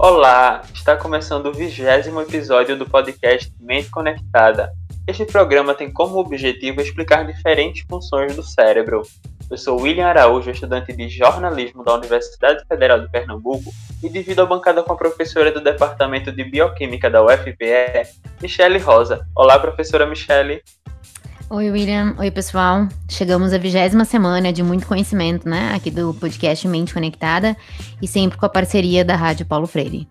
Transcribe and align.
Olá, 0.00 0.62
está 0.72 0.96
começando 0.96 1.46
o 1.46 1.52
vigésimo 1.52 2.20
episódio 2.20 2.78
do 2.78 2.88
podcast 2.88 3.52
Mente 3.58 3.90
Conectada. 3.90 4.72
Este 5.08 5.24
programa 5.24 5.74
tem 5.74 5.92
como 5.92 6.20
objetivo 6.20 6.80
explicar 6.80 7.26
diferentes 7.26 7.84
funções 7.90 8.36
do 8.36 8.42
cérebro. 8.44 9.02
Eu 9.50 9.58
sou 9.58 9.80
William 9.80 10.06
Araújo, 10.06 10.52
estudante 10.52 10.92
de 10.92 11.08
jornalismo 11.08 11.82
da 11.82 11.94
Universidade 11.94 12.64
Federal 12.68 13.00
de 13.00 13.10
Pernambuco 13.10 13.72
e 14.00 14.08
divido 14.08 14.40
a 14.40 14.46
bancada 14.46 14.84
com 14.84 14.92
a 14.92 14.96
professora 14.96 15.50
do 15.50 15.60
Departamento 15.60 16.30
de 16.30 16.44
Bioquímica 16.44 17.10
da 17.10 17.20
UFPE, 17.24 18.06
Michele 18.40 18.78
Rosa. 18.78 19.26
Olá, 19.34 19.58
professora 19.58 20.06
Michele. 20.06 20.62
Oi, 21.50 21.70
William. 21.70 22.14
Oi, 22.18 22.30
pessoal. 22.30 22.86
Chegamos 23.08 23.54
à 23.54 23.58
vigésima 23.58 24.04
semana 24.04 24.52
de 24.52 24.62
muito 24.62 24.86
conhecimento, 24.86 25.48
né? 25.48 25.72
Aqui 25.74 25.90
do 25.90 26.12
podcast 26.12 26.68
Mente 26.68 26.92
Conectada 26.92 27.56
e 28.02 28.06
sempre 28.06 28.36
com 28.36 28.44
a 28.44 28.50
parceria 28.50 29.02
da 29.02 29.16
Rádio 29.16 29.46
Paulo 29.46 29.66
Freire. 29.66 30.06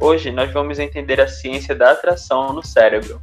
Hoje 0.00 0.30
nós 0.30 0.50
vamos 0.50 0.78
entender 0.78 1.20
a 1.20 1.28
ciência 1.28 1.74
da 1.74 1.90
atração 1.90 2.54
no 2.54 2.64
cérebro. 2.64 3.20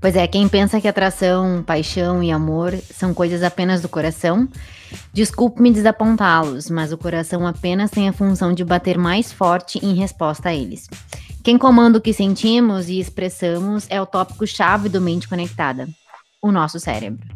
Pois 0.00 0.14
é, 0.14 0.24
quem 0.28 0.46
pensa 0.48 0.80
que 0.80 0.86
atração, 0.86 1.64
paixão 1.64 2.22
e 2.22 2.30
amor 2.30 2.72
são 2.92 3.12
coisas 3.12 3.42
apenas 3.42 3.82
do 3.82 3.88
coração, 3.88 4.48
desculpe-me 5.12 5.72
desapontá-los, 5.72 6.70
mas 6.70 6.92
o 6.92 6.98
coração 6.98 7.44
apenas 7.44 7.90
tem 7.90 8.08
a 8.08 8.12
função 8.12 8.52
de 8.52 8.64
bater 8.64 8.96
mais 8.96 9.32
forte 9.32 9.84
em 9.84 9.94
resposta 9.94 10.50
a 10.50 10.54
eles. 10.54 10.88
Quem 11.42 11.58
comanda 11.58 11.98
o 11.98 12.00
que 12.00 12.12
sentimos 12.12 12.88
e 12.88 13.00
expressamos 13.00 13.84
é 13.90 14.00
o 14.00 14.06
tópico-chave 14.06 14.88
do 14.88 15.00
Mente 15.00 15.26
Conectada 15.26 15.88
o 16.42 16.50
nosso 16.50 16.80
cérebro. 16.80 17.26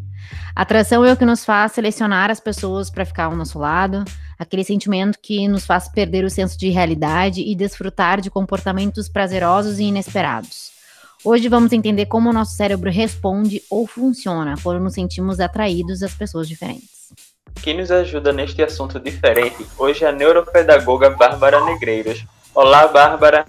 Atração 0.54 1.04
é 1.04 1.12
o 1.12 1.16
que 1.16 1.24
nos 1.24 1.44
faz 1.44 1.72
selecionar 1.72 2.30
as 2.30 2.40
pessoas 2.40 2.90
para 2.90 3.04
ficar 3.04 3.26
ao 3.26 3.36
nosso 3.36 3.58
lado, 3.58 4.04
aquele 4.38 4.64
sentimento 4.64 5.18
que 5.22 5.46
nos 5.46 5.64
faz 5.64 5.88
perder 5.88 6.24
o 6.24 6.30
senso 6.30 6.58
de 6.58 6.68
realidade 6.70 7.40
e 7.40 7.54
desfrutar 7.54 8.20
de 8.20 8.30
comportamentos 8.30 9.08
prazerosos 9.08 9.78
e 9.78 9.84
inesperados. 9.84 10.74
Hoje 11.24 11.48
vamos 11.48 11.72
entender 11.72 12.06
como 12.06 12.30
o 12.30 12.32
nosso 12.32 12.56
cérebro 12.56 12.90
responde 12.90 13.62
ou 13.70 13.86
funciona 13.86 14.54
quando 14.62 14.82
nos 14.82 14.94
sentimos 14.94 15.40
atraídos 15.40 16.02
às 16.02 16.14
pessoas 16.14 16.48
diferentes. 16.48 17.12
Quem 17.62 17.78
nos 17.78 17.90
ajuda 17.90 18.32
neste 18.32 18.62
assunto 18.62 19.00
diferente 19.00 19.66
hoje 19.78 20.04
é 20.04 20.08
a 20.08 20.12
neuropedagoga 20.12 21.10
Bárbara 21.10 21.64
Negreiros. 21.64 22.24
Olá, 22.54 22.86
Bárbara! 22.88 23.44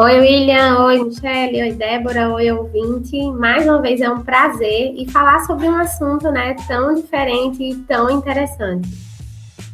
Oi, 0.00 0.20
William. 0.20 0.84
Oi, 0.84 1.02
Michelle. 1.02 1.60
Oi, 1.60 1.72
Débora. 1.72 2.32
Oi, 2.32 2.52
ouvinte. 2.52 3.20
Mais 3.32 3.64
uma 3.64 3.82
vez 3.82 4.00
é 4.00 4.08
um 4.08 4.22
prazer 4.22 4.94
e 4.96 5.10
falar 5.10 5.40
sobre 5.40 5.66
um 5.66 5.74
assunto 5.74 6.30
né, 6.30 6.54
tão 6.68 6.94
diferente 6.94 7.60
e 7.64 7.74
tão 7.74 8.08
interessante. 8.08 8.88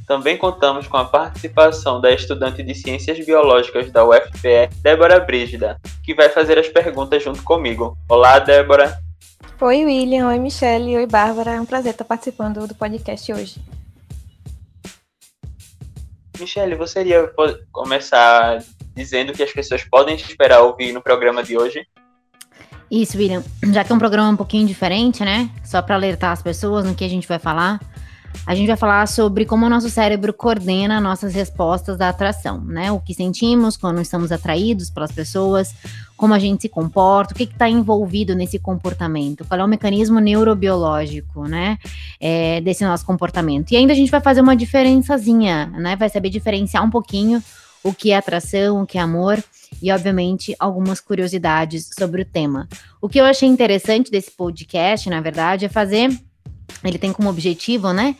Também 0.06 0.38
contamos 0.38 0.88
com 0.88 0.96
a 0.96 1.04
participação 1.04 2.00
da 2.00 2.10
estudante 2.10 2.62
de 2.62 2.74
Ciências 2.74 3.22
Biológicas 3.22 3.92
da 3.92 4.02
UFPE, 4.02 4.70
Débora 4.80 5.20
Brígida, 5.20 5.78
que 6.02 6.14
vai 6.14 6.30
fazer 6.30 6.58
as 6.58 6.68
perguntas 6.68 7.22
junto 7.22 7.42
comigo. 7.42 7.94
Olá, 8.08 8.38
Débora. 8.38 8.98
Oi, 9.60 9.84
William. 9.84 10.28
Oi, 10.28 10.38
Michelle. 10.38 10.96
Oi, 10.96 11.06
Bárbara. 11.06 11.50
É 11.50 11.60
um 11.60 11.66
prazer 11.66 11.92
estar 11.92 12.04
participando 12.06 12.66
do 12.66 12.74
podcast 12.74 13.30
hoje. 13.30 13.60
Michelle, 16.40 16.74
você 16.76 17.00
iria 17.00 17.30
começar 17.70 18.64
dizendo 18.94 19.32
que 19.32 19.42
as 19.42 19.52
pessoas 19.52 19.82
podem 19.84 20.14
esperar 20.14 20.60
ouvir 20.60 20.92
no 20.92 21.02
programa 21.02 21.42
de 21.42 21.56
hoje? 21.56 21.86
Isso, 22.90 23.18
William. 23.18 23.42
Já 23.72 23.82
que 23.82 23.92
é 23.92 23.94
um 23.94 23.98
programa 23.98 24.30
um 24.30 24.36
pouquinho 24.36 24.66
diferente, 24.66 25.24
né? 25.24 25.50
Só 25.64 25.82
para 25.82 25.94
alertar 25.94 26.32
as 26.32 26.42
pessoas 26.42 26.84
no 26.84 26.94
que 26.94 27.04
a 27.04 27.08
gente 27.08 27.26
vai 27.26 27.38
falar. 27.38 27.80
A 28.46 28.54
gente 28.54 28.66
vai 28.66 28.76
falar 28.76 29.06
sobre 29.06 29.44
como 29.46 29.64
o 29.64 29.68
nosso 29.68 29.88
cérebro 29.88 30.32
coordena 30.32 31.00
nossas 31.00 31.34
respostas 31.34 32.00
à 32.00 32.08
atração, 32.08 32.60
né? 32.60 32.90
O 32.92 33.00
que 33.00 33.14
sentimos 33.14 33.76
quando 33.76 34.00
estamos 34.00 34.32
atraídos 34.32 34.90
pelas 34.90 35.12
pessoas, 35.12 35.74
como 36.16 36.34
a 36.34 36.38
gente 36.38 36.62
se 36.62 36.68
comporta, 36.68 37.32
o 37.32 37.36
que 37.36 37.44
está 37.44 37.68
envolvido 37.68 38.34
nesse 38.34 38.58
comportamento, 38.58 39.44
qual 39.44 39.60
é 39.60 39.64
o 39.64 39.68
mecanismo 39.68 40.18
neurobiológico, 40.20 41.46
né? 41.46 41.78
É, 42.20 42.60
desse 42.60 42.84
nosso 42.84 43.06
comportamento. 43.06 43.72
E 43.72 43.76
ainda 43.76 43.92
a 43.92 43.96
gente 43.96 44.10
vai 44.10 44.20
fazer 44.20 44.40
uma 44.40 44.56
diferençazinha, 44.56 45.66
né? 45.66 45.96
Vai 45.96 46.08
saber 46.10 46.28
diferenciar 46.28 46.84
um 46.84 46.90
pouquinho 46.90 47.42
o 47.84 47.92
que 47.92 48.10
é 48.10 48.16
atração, 48.16 48.82
o 48.82 48.86
que 48.86 48.96
é 48.96 49.00
amor 49.00 49.44
e, 49.80 49.92
obviamente, 49.92 50.56
algumas 50.58 51.00
curiosidades 51.00 51.90
sobre 51.96 52.22
o 52.22 52.24
tema. 52.24 52.66
O 53.00 53.08
que 53.08 53.20
eu 53.20 53.24
achei 53.24 53.48
interessante 53.48 54.10
desse 54.10 54.30
podcast, 54.30 55.08
na 55.10 55.20
verdade, 55.20 55.66
é 55.66 55.68
fazer. 55.68 56.08
Ele 56.82 56.98
tem 56.98 57.12
como 57.12 57.28
objetivo, 57.28 57.92
né? 57.92 58.16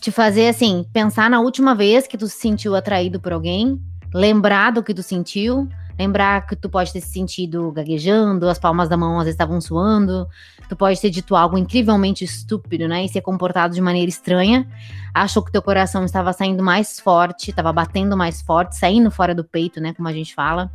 Te 0.00 0.10
fazer 0.10 0.48
assim, 0.48 0.86
pensar 0.92 1.28
na 1.28 1.40
última 1.40 1.74
vez 1.74 2.06
que 2.06 2.16
tu 2.16 2.28
se 2.28 2.38
sentiu 2.38 2.74
atraído 2.74 3.20
por 3.20 3.32
alguém, 3.32 3.80
lembrar 4.14 4.70
do 4.70 4.82
que 4.82 4.94
tu 4.94 5.02
sentiu, 5.02 5.68
Lembrar 5.98 6.46
que 6.46 6.56
tu 6.56 6.68
pode 6.68 6.92
ter 6.92 7.00
se 7.00 7.08
sentido 7.08 7.70
gaguejando, 7.72 8.48
as 8.48 8.58
palmas 8.58 8.88
da 8.88 8.96
mão 8.96 9.18
às 9.18 9.24
vezes 9.24 9.34
estavam 9.34 9.60
suando, 9.60 10.26
tu 10.68 10.76
pode 10.76 11.00
ter 11.00 11.10
dito 11.10 11.36
algo 11.36 11.58
incrivelmente 11.58 12.24
estúpido, 12.24 12.88
né? 12.88 13.04
E 13.04 13.08
ser 13.08 13.20
comportado 13.20 13.74
de 13.74 13.80
maneira 13.80 14.08
estranha. 14.08 14.66
Achou 15.14 15.42
que 15.42 15.52
teu 15.52 15.62
coração 15.62 16.04
estava 16.04 16.32
saindo 16.32 16.62
mais 16.62 16.98
forte, 16.98 17.50
estava 17.50 17.72
batendo 17.72 18.16
mais 18.16 18.40
forte, 18.40 18.76
saindo 18.76 19.10
fora 19.10 19.34
do 19.34 19.44
peito, 19.44 19.80
né? 19.80 19.92
Como 19.92 20.08
a 20.08 20.12
gente 20.12 20.34
fala. 20.34 20.70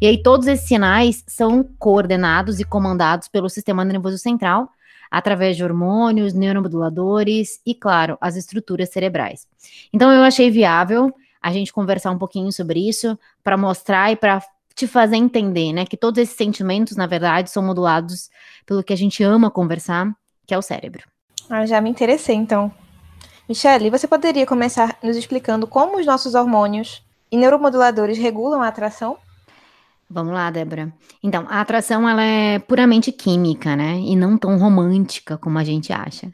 E 0.00 0.06
aí 0.06 0.22
todos 0.22 0.46
esses 0.46 0.66
sinais 0.66 1.22
são 1.26 1.62
coordenados 1.78 2.60
e 2.60 2.64
comandados 2.64 3.28
pelo 3.28 3.48
sistema 3.48 3.84
nervoso 3.84 4.18
central 4.18 4.70
através 5.12 5.58
de 5.58 5.62
hormônios, 5.62 6.32
neuromoduladores 6.32 7.60
e, 7.66 7.74
claro, 7.74 8.16
as 8.18 8.34
estruturas 8.34 8.88
cerebrais. 8.88 9.46
Então, 9.92 10.10
eu 10.10 10.22
achei 10.22 10.50
viável 10.50 11.14
a 11.40 11.52
gente 11.52 11.70
conversar 11.70 12.10
um 12.12 12.18
pouquinho 12.18 12.50
sobre 12.50 12.88
isso 12.88 13.18
para 13.44 13.58
mostrar 13.58 14.10
e 14.10 14.16
para 14.16 14.40
te 14.74 14.86
fazer 14.86 15.16
entender, 15.16 15.72
né, 15.72 15.84
que 15.84 15.96
todos 15.96 16.22
esses 16.22 16.36
sentimentos, 16.36 16.96
na 16.96 17.06
verdade, 17.06 17.50
são 17.50 17.62
modulados 17.62 18.28
pelo 18.66 18.82
que 18.82 18.92
a 18.92 18.96
gente 18.96 19.22
ama 19.22 19.50
conversar, 19.50 20.12
que 20.46 20.54
é 20.54 20.58
o 20.58 20.62
cérebro. 20.62 21.04
Ah, 21.48 21.66
já 21.66 21.80
me 21.80 21.90
interessei, 21.90 22.36
então. 22.36 22.72
Michelle, 23.48 23.90
você 23.90 24.06
poderia 24.06 24.46
começar 24.46 24.96
nos 25.02 25.16
explicando 25.16 25.66
como 25.66 25.98
os 25.98 26.06
nossos 26.06 26.34
hormônios 26.34 27.02
e 27.30 27.36
neuromoduladores 27.36 28.16
regulam 28.16 28.62
a 28.62 28.68
atração? 28.68 29.18
Vamos 30.08 30.34
lá, 30.34 30.50
Débora. 30.50 30.92
Então, 31.22 31.46
a 31.48 31.62
atração 31.62 32.06
ela 32.06 32.22
é 32.22 32.58
puramente 32.58 33.10
química, 33.10 33.74
né? 33.74 33.98
E 33.98 34.14
não 34.14 34.36
tão 34.36 34.58
romântica 34.58 35.38
como 35.38 35.58
a 35.58 35.64
gente 35.64 35.90
acha. 35.90 36.30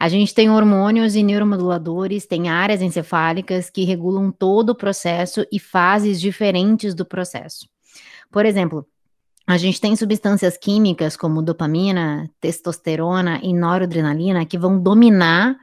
A 0.00 0.08
gente 0.08 0.34
tem 0.34 0.50
hormônios 0.50 1.14
e 1.14 1.22
neuromoduladores, 1.22 2.26
tem 2.26 2.48
áreas 2.48 2.82
encefálicas 2.82 3.70
que 3.70 3.84
regulam 3.84 4.32
todo 4.32 4.70
o 4.70 4.74
processo 4.74 5.46
e 5.52 5.60
fases 5.60 6.20
diferentes 6.20 6.92
do 6.92 7.06
processo. 7.06 7.68
Por 8.30 8.46
exemplo, 8.46 8.86
a 9.46 9.56
gente 9.56 9.80
tem 9.80 9.96
substâncias 9.96 10.56
químicas 10.56 11.16
como 11.16 11.42
dopamina, 11.42 12.30
testosterona 12.40 13.40
e 13.42 13.52
noradrenalina 13.52 14.46
que 14.46 14.56
vão 14.56 14.80
dominar 14.80 15.56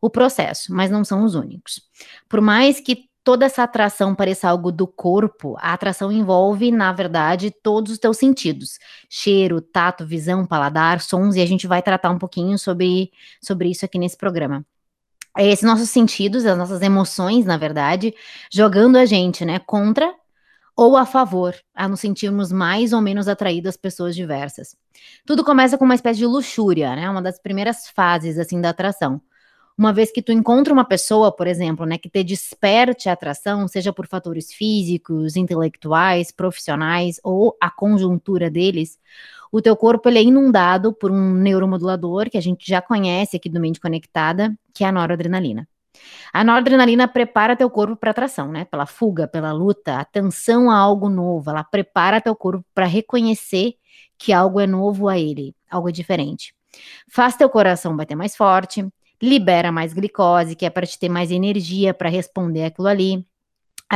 o 0.00 0.08
processo, 0.08 0.72
mas 0.74 0.90
não 0.90 1.04
são 1.04 1.24
os 1.24 1.34
únicos. 1.34 1.82
Por 2.28 2.40
mais 2.40 2.80
que 2.80 3.08
toda 3.22 3.46
essa 3.46 3.62
atração 3.62 4.14
pareça 4.14 4.48
algo 4.48 4.70
do 4.70 4.86
corpo, 4.86 5.56
a 5.58 5.72
atração 5.72 6.12
envolve, 6.12 6.70
na 6.70 6.92
verdade, 6.92 7.50
todos 7.50 7.92
os 7.92 7.98
teus 7.98 8.18
sentidos: 8.18 8.78
cheiro, 9.08 9.60
tato, 9.60 10.06
visão, 10.06 10.46
paladar, 10.46 11.00
sons, 11.00 11.36
e 11.36 11.40
a 11.40 11.46
gente 11.46 11.66
vai 11.66 11.82
tratar 11.82 12.10
um 12.10 12.18
pouquinho 12.18 12.58
sobre, 12.58 13.10
sobre 13.42 13.70
isso 13.70 13.84
aqui 13.84 13.98
nesse 13.98 14.16
programa. 14.16 14.64
Esses 15.36 15.64
nossos 15.64 15.90
sentidos, 15.90 16.46
as 16.46 16.56
nossas 16.56 16.80
emoções, 16.80 17.44
na 17.44 17.56
verdade, 17.56 18.14
jogando 18.52 18.96
a 18.96 19.04
gente, 19.04 19.44
né, 19.44 19.58
contra 19.58 20.14
ou 20.76 20.96
a 20.96 21.06
favor, 21.06 21.54
a 21.74 21.88
nos 21.88 22.00
sentirmos 22.00 22.50
mais 22.50 22.92
ou 22.92 23.00
menos 23.00 23.28
atraídos 23.28 23.70
às 23.70 23.76
pessoas 23.76 24.14
diversas. 24.14 24.76
Tudo 25.24 25.44
começa 25.44 25.78
com 25.78 25.84
uma 25.84 25.94
espécie 25.94 26.18
de 26.18 26.26
luxúria, 26.26 26.94
né? 26.96 27.08
Uma 27.08 27.22
das 27.22 27.38
primeiras 27.38 27.88
fases 27.88 28.38
assim 28.38 28.60
da 28.60 28.70
atração. 28.70 29.20
Uma 29.76 29.92
vez 29.92 30.12
que 30.12 30.22
tu 30.22 30.30
encontra 30.30 30.72
uma 30.72 30.84
pessoa, 30.84 31.32
por 31.32 31.48
exemplo, 31.48 31.84
né, 31.84 31.98
que 31.98 32.08
te 32.08 32.22
desperte 32.22 33.08
a 33.08 33.12
atração, 33.12 33.66
seja 33.66 33.92
por 33.92 34.06
fatores 34.06 34.52
físicos, 34.52 35.34
intelectuais, 35.34 36.30
profissionais 36.30 37.20
ou 37.24 37.56
a 37.60 37.68
conjuntura 37.68 38.48
deles, 38.48 39.00
o 39.50 39.60
teu 39.60 39.76
corpo 39.76 40.08
ele 40.08 40.18
é 40.18 40.22
inundado 40.22 40.92
por 40.92 41.10
um 41.10 41.34
neuromodulador 41.34 42.30
que 42.30 42.38
a 42.38 42.40
gente 42.40 42.68
já 42.68 42.80
conhece 42.80 43.36
aqui 43.36 43.48
do 43.48 43.60
Mente 43.60 43.80
Conectada, 43.80 44.56
que 44.72 44.84
é 44.84 44.88
a 44.88 44.92
noradrenalina. 44.92 45.68
A 46.32 46.42
noradrenalina 46.42 47.06
prepara 47.06 47.56
teu 47.56 47.70
corpo 47.70 47.96
para 47.96 48.10
atração, 48.10 48.50
né? 48.50 48.64
Pela 48.64 48.86
fuga, 48.86 49.28
pela 49.28 49.52
luta, 49.52 49.98
atenção 49.98 50.70
a 50.70 50.76
algo 50.76 51.08
novo. 51.08 51.50
Ela 51.50 51.64
prepara 51.64 52.20
teu 52.20 52.34
corpo 52.34 52.64
para 52.74 52.86
reconhecer 52.86 53.74
que 54.18 54.32
algo 54.32 54.60
é 54.60 54.66
novo 54.66 55.08
a 55.08 55.18
ele, 55.18 55.54
algo 55.70 55.88
é 55.88 55.92
diferente. 55.92 56.54
Faz 57.08 57.36
teu 57.36 57.48
coração 57.48 57.96
bater 57.96 58.16
mais 58.16 58.36
forte, 58.36 58.86
libera 59.22 59.70
mais 59.70 59.92
glicose, 59.92 60.56
que 60.56 60.66
é 60.66 60.70
para 60.70 60.86
te 60.86 60.98
ter 60.98 61.08
mais 61.08 61.30
energia 61.30 61.94
para 61.94 62.08
responder 62.08 62.64
aquilo 62.64 62.88
ali. 62.88 63.26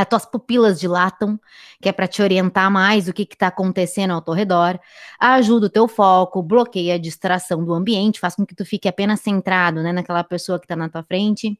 As 0.01 0.07
tuas 0.07 0.25
pupilas 0.25 0.79
dilatam, 0.79 1.39
que 1.81 1.89
é 1.89 1.91
para 1.91 2.07
te 2.07 2.21
orientar 2.21 2.69
mais 2.71 3.07
o 3.07 3.13
que 3.13 3.23
está 3.23 3.47
acontecendo 3.47 4.11
ao 4.11 4.21
teu 4.21 4.33
redor, 4.33 4.79
ajuda 5.19 5.67
o 5.67 5.69
teu 5.69 5.87
foco, 5.87 6.41
bloqueia 6.41 6.95
a 6.95 6.97
distração 6.97 7.63
do 7.63 7.73
ambiente, 7.73 8.19
faz 8.19 8.35
com 8.35 8.45
que 8.45 8.55
tu 8.55 8.65
fique 8.65 8.87
apenas 8.87 9.21
centrado 9.21 9.81
né, 9.81 9.91
naquela 9.91 10.23
pessoa 10.23 10.59
que 10.59 10.65
está 10.65 10.75
na 10.75 10.89
tua 10.89 11.03
frente, 11.03 11.59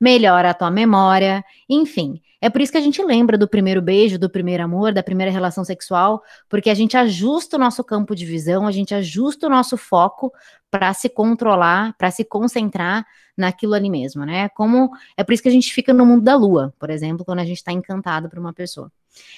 melhora 0.00 0.50
a 0.50 0.54
tua 0.54 0.70
memória, 0.70 1.44
enfim. 1.68 2.20
É 2.40 2.48
por 2.48 2.60
isso 2.60 2.72
que 2.72 2.78
a 2.78 2.80
gente 2.80 3.02
lembra 3.02 3.36
do 3.36 3.46
primeiro 3.46 3.82
beijo, 3.82 4.18
do 4.18 4.30
primeiro 4.30 4.64
amor, 4.64 4.92
da 4.92 5.02
primeira 5.02 5.30
relação 5.30 5.64
sexual, 5.64 6.22
porque 6.48 6.70
a 6.70 6.74
gente 6.74 6.96
ajusta 6.96 7.56
o 7.56 7.58
nosso 7.58 7.84
campo 7.84 8.14
de 8.14 8.24
visão, 8.24 8.66
a 8.66 8.72
gente 8.72 8.94
ajusta 8.94 9.46
o 9.46 9.50
nosso 9.50 9.76
foco 9.76 10.32
para 10.70 10.94
se 10.94 11.08
controlar, 11.08 11.94
para 11.98 12.10
se 12.10 12.24
concentrar 12.24 13.04
naquilo 13.36 13.74
ali 13.74 13.90
mesmo, 13.90 14.24
né? 14.24 14.48
Como 14.50 14.90
é 15.16 15.24
por 15.24 15.32
isso 15.32 15.42
que 15.42 15.48
a 15.48 15.52
gente 15.52 15.72
fica 15.72 15.92
no 15.92 16.06
mundo 16.06 16.22
da 16.22 16.36
lua, 16.36 16.72
por 16.78 16.90
exemplo, 16.90 17.24
quando 17.24 17.40
a 17.40 17.44
gente 17.44 17.58
está 17.58 17.72
encantado 17.72 18.28
por 18.28 18.38
uma 18.38 18.52
pessoa. 18.52 18.90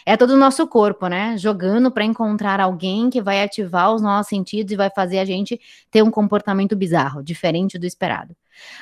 É 0.04 0.16
todo 0.16 0.30
o 0.30 0.36
nosso 0.36 0.66
corpo, 0.66 1.06
né? 1.06 1.36
Jogando 1.38 1.90
para 1.90 2.04
encontrar 2.04 2.60
alguém 2.60 3.08
que 3.08 3.22
vai 3.22 3.42
ativar 3.42 3.92
os 3.92 4.02
nossos 4.02 4.28
sentidos 4.28 4.72
e 4.72 4.76
vai 4.76 4.90
fazer 4.90 5.18
a 5.18 5.24
gente 5.24 5.58
ter 5.90 6.02
um 6.02 6.10
comportamento 6.10 6.76
bizarro, 6.76 7.22
diferente 7.22 7.78
do 7.78 7.86
esperado. 7.86 8.36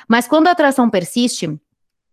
Mas 0.07 0.27
quando 0.27 0.47
a 0.47 0.51
atração 0.51 0.89
persiste, 0.89 1.57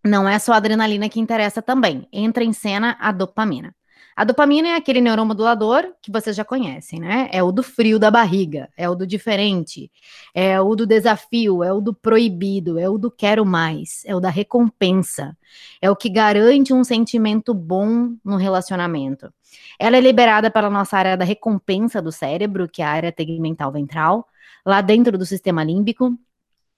não 0.08 0.28
é 0.28 0.38
só 0.38 0.52
a 0.52 0.56
adrenalina 0.56 1.08
que 1.08 1.20
interessa 1.20 1.62
também. 1.62 2.08
Entra 2.12 2.42
em 2.42 2.52
cena 2.52 2.96
a 2.98 3.12
dopamina. 3.12 3.74
A 4.18 4.24
dopamina 4.24 4.70
é 4.70 4.74
aquele 4.74 5.00
neuromodulador 5.00 5.92
que 6.02 6.10
vocês 6.10 6.34
já 6.34 6.44
conhecem, 6.44 6.98
né? 6.98 7.28
É 7.32 7.40
o 7.40 7.52
do 7.52 7.62
frio 7.62 8.00
da 8.00 8.10
barriga, 8.10 8.68
é 8.76 8.88
o 8.88 8.94
do 8.96 9.06
diferente, 9.06 9.92
é 10.34 10.60
o 10.60 10.74
do 10.74 10.84
desafio, 10.84 11.62
é 11.62 11.72
o 11.72 11.80
do 11.80 11.94
proibido, 11.94 12.80
é 12.80 12.88
o 12.88 12.98
do 12.98 13.12
quero 13.12 13.46
mais, 13.46 14.02
é 14.04 14.16
o 14.16 14.18
da 14.18 14.28
recompensa, 14.28 15.36
é 15.80 15.88
o 15.88 15.94
que 15.94 16.08
garante 16.08 16.74
um 16.74 16.82
sentimento 16.82 17.54
bom 17.54 18.16
no 18.24 18.36
relacionamento. 18.36 19.32
Ela 19.78 19.98
é 19.98 20.00
liberada 20.00 20.50
pela 20.50 20.68
nossa 20.68 20.96
área 20.96 21.16
da 21.16 21.24
recompensa 21.24 22.02
do 22.02 22.10
cérebro, 22.10 22.68
que 22.68 22.82
é 22.82 22.84
a 22.84 22.90
área 22.90 23.12
tegmental 23.12 23.70
ventral, 23.70 24.26
lá 24.66 24.80
dentro 24.80 25.16
do 25.16 25.24
sistema 25.24 25.62
límbico, 25.62 26.18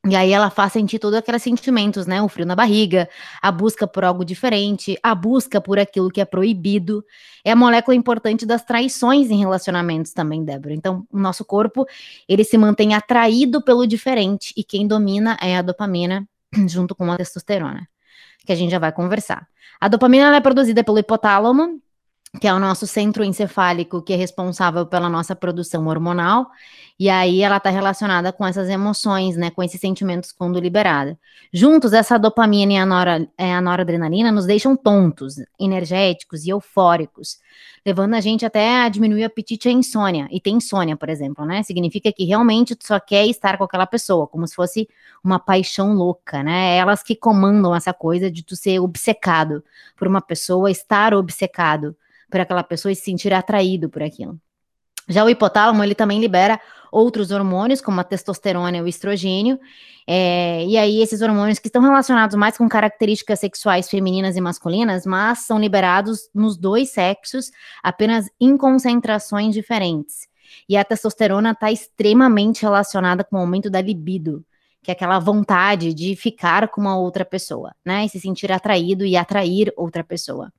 e 0.08 0.17
aí 0.17 0.32
ela 0.32 0.49
faz 0.49 0.73
sentir 0.73 0.99
todos 0.99 1.19
aqueles 1.19 1.43
sentimentos, 1.43 2.06
né? 2.06 2.23
O 2.23 2.29
frio 2.29 2.47
na 2.47 2.56
barriga, 2.56 3.06
a 3.43 3.52
busca 3.52 3.87
por 3.87 4.02
algo 4.02 4.25
diferente, 4.25 4.99
a 5.02 5.14
busca 5.14 5.61
por 5.61 5.79
aquilo 5.79 6.11
que 6.11 6.23
é 6.23 6.25
proibido. 6.25 7.05
É 7.44 7.52
a 7.52 7.56
molécula 7.56 7.94
importante 7.94 8.47
das 8.47 8.64
traições 8.64 9.31
em 9.31 9.38
relacionamentos 9.38 10.12
também, 10.12 10.43
Débora. 10.43 10.75
Então, 10.75 11.06
o 11.12 11.19
nosso 11.19 11.44
corpo, 11.44 11.87
ele 12.26 12.44
se 12.44 12.56
mantém 12.56 12.94
atraído 12.94 13.62
pelo 13.62 13.87
diferente 13.87 14.55
e 14.56 14.64
quem 14.64 14.87
domina 14.87 15.37
é 15.38 15.58
a 15.58 15.62
dopamina 15.62 16.26
junto 16.67 16.94
com 16.94 17.12
a 17.12 17.19
testosterona, 17.19 17.87
que 18.47 18.52
a 18.52 18.56
gente 18.56 18.70
já 18.70 18.79
vai 18.79 18.93
conversar. 18.93 19.47
A 19.79 19.87
dopamina 19.87 20.35
é 20.35 20.41
produzida 20.41 20.82
pelo 20.82 20.99
hipotálamo, 20.99 21.79
que 22.38 22.47
é 22.47 22.55
o 22.55 22.61
nosso 22.61 22.87
centro 22.87 23.25
encefálico 23.25 24.03
que 24.03 24.12
é 24.12 24.17
responsável 24.17 24.87
pela 24.87 25.09
nossa 25.09 25.35
produção 25.35 25.87
hormonal, 25.88 26.47
e 26.99 27.09
aí 27.09 27.43
ela 27.43 27.56
está 27.56 27.71
relacionada 27.71 28.32
com 28.32 28.47
essas 28.47 28.69
emoções, 28.69 29.37
né, 29.37 29.50
com 29.50 29.62
esses 29.62 29.81
sentimentos 29.81 30.31
quando 30.31 30.61
liberada. 30.61 31.19
Juntos, 31.53 31.93
essa 31.93 32.19
dopamina 32.19 32.75
e 32.75 32.77
a, 32.77 32.87
nora, 32.87 33.27
é, 33.37 33.55
a 33.55 33.61
noradrenalina 33.61 34.31
nos 34.31 34.47
deixam 34.47 34.77
tontos, 34.77 35.37
energéticos 35.59 36.44
e 36.44 36.50
eufóricos, 36.50 37.38
levando 37.85 38.15
a 38.15 38.21
gente 38.21 38.44
até 38.44 38.83
a 38.83 38.88
diminuir 38.88 39.23
o 39.23 39.26
apetite 39.26 39.67
e 39.67 39.71
a 39.71 39.73
insônia. 39.73 40.29
E 40.31 40.41
tem 40.41 40.56
insônia, 40.56 40.97
por 40.97 41.09
exemplo, 41.09 41.44
né? 41.47 41.62
Significa 41.62 42.12
que 42.12 42.25
realmente 42.25 42.76
tu 42.76 42.87
só 42.87 43.00
quer 43.00 43.26
estar 43.26 43.56
com 43.56 43.65
aquela 43.65 43.87
pessoa, 43.87 44.26
como 44.26 44.47
se 44.47 44.55
fosse 44.55 44.87
uma 45.25 45.38
paixão 45.38 45.94
louca, 45.94 46.43
né? 46.43 46.76
Elas 46.76 47.03
que 47.03 47.17
comandam 47.17 47.75
essa 47.75 47.94
coisa 47.94 48.31
de 48.31 48.44
tu 48.44 48.55
ser 48.55 48.79
obcecado 48.79 49.65
por 49.97 50.06
uma 50.06 50.21
pessoa, 50.21 50.71
estar 50.71 51.15
obcecado 51.15 51.97
por 52.31 52.41
aquela 52.41 52.62
pessoa 52.62 52.93
e 52.93 52.97
se 52.97 53.03
sentir 53.03 53.32
atraído 53.32 53.88
por 53.91 54.03
aquilo. 54.03 54.38
Já 55.09 55.25
o 55.25 55.29
hipotálamo, 55.29 55.82
ele 55.82 55.94
também 55.94 56.21
libera 56.21 56.61
outros 56.93 57.31
hormônios, 57.31 57.81
como 57.81 58.00
a 58.00 58.05
testosterona 58.05 58.79
e 58.79 58.82
o 58.82 58.88
estrogênio, 58.88 59.59
é, 60.06 60.65
e 60.67 60.77
aí 60.77 61.00
esses 61.00 61.21
hormônios 61.21 61.59
que 61.59 61.69
estão 61.69 61.82
relacionados 61.82 62.37
mais 62.37 62.56
com 62.56 62.69
características 62.69 63.38
sexuais 63.41 63.88
femininas 63.88 64.37
e 64.37 64.41
masculinas, 64.41 65.06
mas 65.06 65.41
são 65.41 65.59
liberados 65.59 66.29
nos 66.35 66.56
dois 66.56 66.91
sexos, 66.91 67.50
apenas 67.82 68.27
em 68.41 68.56
concentrações 68.56 69.55
diferentes. 69.55 70.29
E 70.69 70.76
a 70.76 70.85
testosterona 70.85 71.53
está 71.53 71.71
extremamente 71.71 72.62
relacionada 72.62 73.23
com 73.23 73.37
o 73.37 73.41
aumento 73.41 73.71
da 73.71 73.81
libido, 73.81 74.44
que 74.82 74.91
é 74.91 74.93
aquela 74.93 75.19
vontade 75.19 75.93
de 75.93 76.17
ficar 76.17 76.69
com 76.69 76.81
uma 76.81 76.97
outra 76.97 77.25
pessoa, 77.25 77.75
né? 77.85 78.05
E 78.05 78.09
se 78.09 78.19
sentir 78.19 78.50
atraído 78.50 79.05
e 79.05 79.17
atrair 79.17 79.73
outra 79.77 80.03
pessoa. 80.03 80.50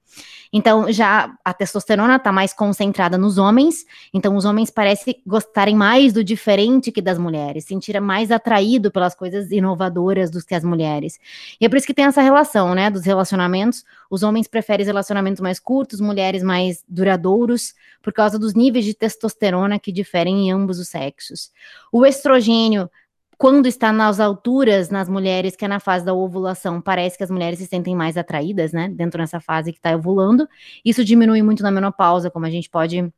Então, 0.53 0.91
já 0.91 1.33
a 1.44 1.53
testosterona 1.53 2.18
está 2.18 2.31
mais 2.31 2.53
concentrada 2.53 3.18
nos 3.18 3.38
homens, 3.38 3.85
então 4.13 4.35
os 4.35 4.44
homens 4.44 4.69
parecem 4.69 5.21
gostarem 5.25 5.75
mais 5.75 6.12
do 6.12 6.23
diferente 6.23 6.91
que 6.91 7.01
das 7.01 7.18
mulheres, 7.18 7.63
sentir 7.63 8.00
mais 8.01 8.31
atraído 8.31 8.91
pelas 8.91 9.15
coisas 9.15 9.50
inovadoras 9.50 10.29
do 10.29 10.44
que 10.44 10.53
as 10.53 10.63
mulheres. 10.63 11.17
E 11.59 11.65
é 11.65 11.69
por 11.69 11.77
isso 11.77 11.88
que 11.88 11.94
tem 11.94 12.06
essa 12.06 12.21
relação, 12.21 12.75
né, 12.75 12.89
dos 12.89 13.06
relacionamentos. 13.06 13.85
Os 14.09 14.24
homens 14.24 14.47
preferem 14.47 14.85
relacionamentos 14.85 15.41
mais 15.41 15.59
curtos, 15.59 16.01
mulheres 16.01 16.44
mais 16.44 16.83
duradouros, 16.88 17.74
por 18.01 18.12
causa 18.12 18.38
dos 18.38 18.53
níveis 18.53 18.83
de 18.83 18.94
testosterona 18.94 19.79
que 19.79 19.91
diferem 19.91 20.47
em 20.47 20.51
ambos 20.51 20.79
os 20.79 20.89
sexos. 20.89 21.50
O 21.91 22.06
estrogênio 22.06 22.89
quando 23.41 23.65
está 23.65 23.91
nas 23.91 24.19
alturas 24.19 24.91
nas 24.91 25.09
mulheres, 25.09 25.55
que 25.55 25.65
é 25.65 25.67
na 25.67 25.79
fase 25.79 26.05
da 26.05 26.13
ovulação, 26.13 26.79
parece 26.79 27.17
que 27.17 27.23
as 27.23 27.31
mulheres 27.31 27.57
se 27.57 27.65
sentem 27.65 27.95
mais 27.95 28.15
atraídas, 28.15 28.71
né? 28.71 28.88
Dentro 28.88 29.19
dessa 29.19 29.39
fase 29.39 29.71
que 29.71 29.79
está 29.79 29.95
ovulando. 29.95 30.47
Isso 30.85 31.03
diminui 31.03 31.41
muito 31.41 31.63
na 31.63 31.71
menopausa, 31.71 32.29
como 32.29 32.45
a 32.45 32.51
gente 32.51 32.69
pode 32.69 33.11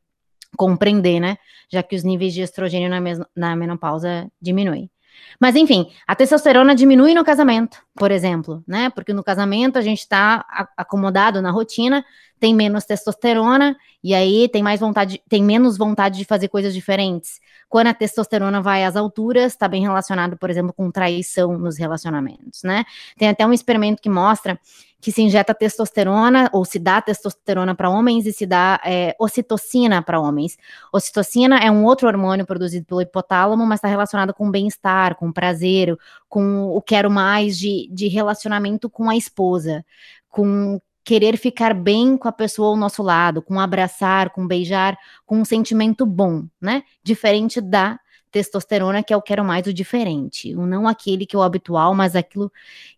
compreender, 0.56 1.20
né? 1.20 1.36
Já 1.70 1.82
que 1.82 1.94
os 1.94 2.02
níveis 2.02 2.32
de 2.32 2.40
estrogênio 2.40 2.88
na, 2.88 3.00
na 3.36 3.54
menopausa 3.54 4.26
diminuem. 4.40 4.90
Mas 5.38 5.56
enfim, 5.56 5.90
a 6.06 6.16
testosterona 6.16 6.74
diminui 6.74 7.12
no 7.12 7.22
casamento, 7.22 7.76
por 7.94 8.10
exemplo, 8.10 8.64
né? 8.66 8.88
Porque 8.88 9.12
no 9.12 9.22
casamento 9.22 9.78
a 9.78 9.82
gente 9.82 9.98
está 9.98 10.42
acomodado 10.74 11.42
na 11.42 11.50
rotina, 11.50 12.02
tem 12.44 12.54
menos 12.54 12.84
testosterona 12.84 13.74
e 14.02 14.14
aí 14.14 14.50
tem 14.50 14.62
mais 14.62 14.78
vontade, 14.78 15.18
tem 15.30 15.42
menos 15.42 15.78
vontade 15.78 16.18
de 16.18 16.26
fazer 16.26 16.48
coisas 16.48 16.74
diferentes. 16.74 17.40
Quando 17.70 17.86
a 17.86 17.94
testosterona 17.94 18.60
vai 18.60 18.84
às 18.84 18.96
alturas, 18.96 19.52
está 19.52 19.66
bem 19.66 19.80
relacionado, 19.80 20.36
por 20.36 20.50
exemplo, 20.50 20.70
com 20.70 20.90
traição 20.90 21.56
nos 21.56 21.78
relacionamentos, 21.78 22.62
né? 22.62 22.84
Tem 23.16 23.30
até 23.30 23.46
um 23.46 23.52
experimento 23.54 24.02
que 24.02 24.10
mostra 24.10 24.60
que 25.00 25.10
se 25.10 25.22
injeta 25.22 25.54
testosterona 25.54 26.50
ou 26.52 26.66
se 26.66 26.78
dá 26.78 27.00
testosterona 27.00 27.74
para 27.74 27.88
homens 27.88 28.26
e 28.26 28.32
se 28.34 28.44
dá 28.44 28.78
é, 28.84 29.16
ocitocina 29.18 30.02
para 30.02 30.20
homens. 30.20 30.58
Ocitocina 30.92 31.56
é 31.60 31.70
um 31.70 31.82
outro 31.82 32.06
hormônio 32.06 32.44
produzido 32.44 32.84
pelo 32.84 33.00
hipotálamo, 33.00 33.64
mas 33.64 33.78
está 33.78 33.88
relacionado 33.88 34.34
com 34.34 34.50
bem-estar, 34.50 35.14
com 35.16 35.32
prazer, 35.32 35.96
com 36.28 36.66
o 36.76 36.82
quero 36.82 37.10
mais 37.10 37.56
de, 37.58 37.88
de 37.90 38.06
relacionamento 38.06 38.90
com 38.90 39.08
a 39.08 39.16
esposa, 39.16 39.82
com 40.28 40.78
querer 41.04 41.36
ficar 41.36 41.74
bem 41.74 42.16
com 42.16 42.26
a 42.26 42.32
pessoa 42.32 42.68
ao 42.68 42.76
nosso 42.76 43.02
lado, 43.02 43.42
com 43.42 43.60
abraçar, 43.60 44.30
com 44.30 44.46
beijar, 44.46 44.96
com 45.26 45.38
um 45.38 45.44
sentimento 45.44 46.06
bom, 46.06 46.46
né? 46.60 46.82
Diferente 47.02 47.60
da 47.60 48.00
testosterona, 48.30 49.02
que 49.02 49.12
é 49.12 49.16
o 49.16 49.22
quero 49.22 49.44
mais 49.44 49.66
o 49.66 49.72
diferente, 49.72 50.56
o 50.56 50.66
não 50.66 50.88
aquele 50.88 51.24
que 51.26 51.36
é 51.36 51.38
o 51.38 51.42
habitual, 51.42 51.94
mas 51.94 52.16
aquilo 52.16 52.50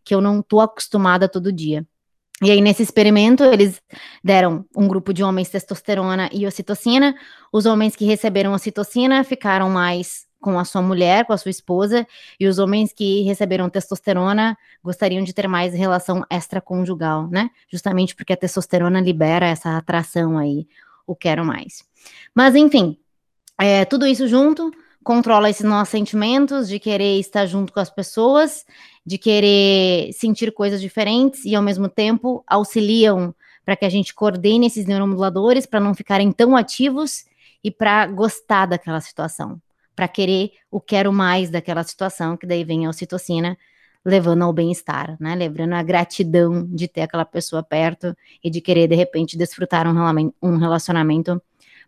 que 0.03 0.15
eu 0.15 0.21
não 0.21 0.41
tô 0.41 0.61
acostumada 0.61 1.29
todo 1.29 1.53
dia. 1.53 1.87
E 2.43 2.51
aí, 2.51 2.61
nesse 2.61 2.83
experimento, 2.83 3.43
eles 3.45 3.81
deram 4.23 4.65
um 4.77 4.87
grupo 4.87 5.13
de 5.13 5.25
homens 5.25 5.49
testosterona 5.49 6.29
e 6.33 6.47
ocitocina. 6.47 7.15
Os 7.51 7.65
homens 7.65 7.97
que 7.97 8.05
receberam 8.05 8.53
ocitocina 8.53 9.25
ficaram 9.25 9.71
mais 9.71 10.26
com 10.47 10.61
a 10.61 10.65
sua 10.65 10.81
mulher, 10.81 11.25
com 11.25 11.33
a 11.33 11.37
sua 11.37 11.51
esposa, 11.51 12.07
e 12.39 12.47
os 12.47 12.61
homens 12.61 12.93
que 12.93 13.23
receberam 13.23 13.69
testosterona 13.69 14.57
gostariam 14.81 15.25
de 15.25 15.33
ter 15.33 15.49
mais 15.49 15.75
relação 15.75 16.25
extraconjugal, 16.31 17.27
né? 17.29 17.51
Justamente 17.69 18.15
porque 18.15 18.33
a 18.33 18.37
testosterona 18.37 19.01
libera 19.01 19.45
essa 19.45 19.77
atração 19.77 20.39
aí, 20.39 20.69
o 21.05 21.17
quero 21.17 21.45
mais. 21.45 21.83
Mas 22.33 22.55
enfim, 22.55 22.97
é, 23.59 23.85
tudo 23.85 24.07
isso 24.07 24.29
junto 24.29 24.71
controla 25.03 25.51
esses 25.51 25.65
nossos 25.65 25.89
sentimentos 25.89 26.69
de 26.69 26.79
querer 26.79 27.19
estar 27.19 27.45
junto 27.47 27.73
com 27.73 27.81
as 27.81 27.91
pessoas, 27.91 28.65
de 29.05 29.19
querer 29.19 30.13
sentir 30.13 30.53
coisas 30.53 30.81
diferentes 30.81 31.45
e 31.45 31.57
ao 31.57 31.63
mesmo 31.63 31.89
tempo 31.89 32.45
auxiliam 32.47 33.35
para 33.65 33.75
que 33.75 33.85
a 33.85 33.91
gente 33.91 34.15
coordene 34.15 34.69
esses 34.69 34.87
neuromoduladores 34.87 35.67
para 35.67 35.81
não 35.81 35.93
ficarem 35.93 36.31
tão 36.31 36.57
ativos 36.57 37.25
e 37.65 37.69
para 37.69 38.07
gostar 38.07 38.67
daquela 38.67 39.01
situação 39.01 39.61
para 39.97 40.07
querer 40.07 40.53
o 40.71 40.81
quero 40.81 41.11
mais 41.13 41.51
daquela 41.51 41.83
situação, 41.83 42.37
que 42.37 42.47
daí 42.47 42.63
vem 42.63 42.85
a 42.87 42.91
ocitocina 42.91 43.57
levando 44.05 44.43
ao 44.43 44.53
bem-estar, 44.53 45.17
né? 45.19 45.35
Levando 45.35 45.73
a 45.73 45.83
gratidão 45.83 46.65
de 46.65 46.87
ter 46.87 47.01
aquela 47.01 47.25
pessoa 47.25 47.63
perto 47.63 48.15
e 48.45 48.49
de 48.49 48.61
querer, 48.61 48.87
de 48.87 48.95
repente, 48.95 49.37
desfrutar 49.37 49.87
um 49.89 50.57
relacionamento 50.59 51.43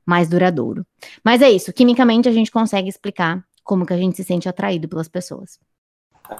mais 0.05 0.29
duradouro. 0.29 0.85
Mas 1.23 1.43
é 1.43 1.51
isso, 1.51 1.73
quimicamente 1.73 2.29
a 2.29 2.33
gente 2.33 2.51
consegue 2.51 2.89
explicar 2.89 3.45
como 3.63 3.87
que 3.87 3.93
a 3.93 3.97
gente 3.97 4.17
se 4.17 4.25
sente 4.25 4.49
atraído 4.49 4.89
pelas 4.89 5.07
pessoas. 5.07 5.61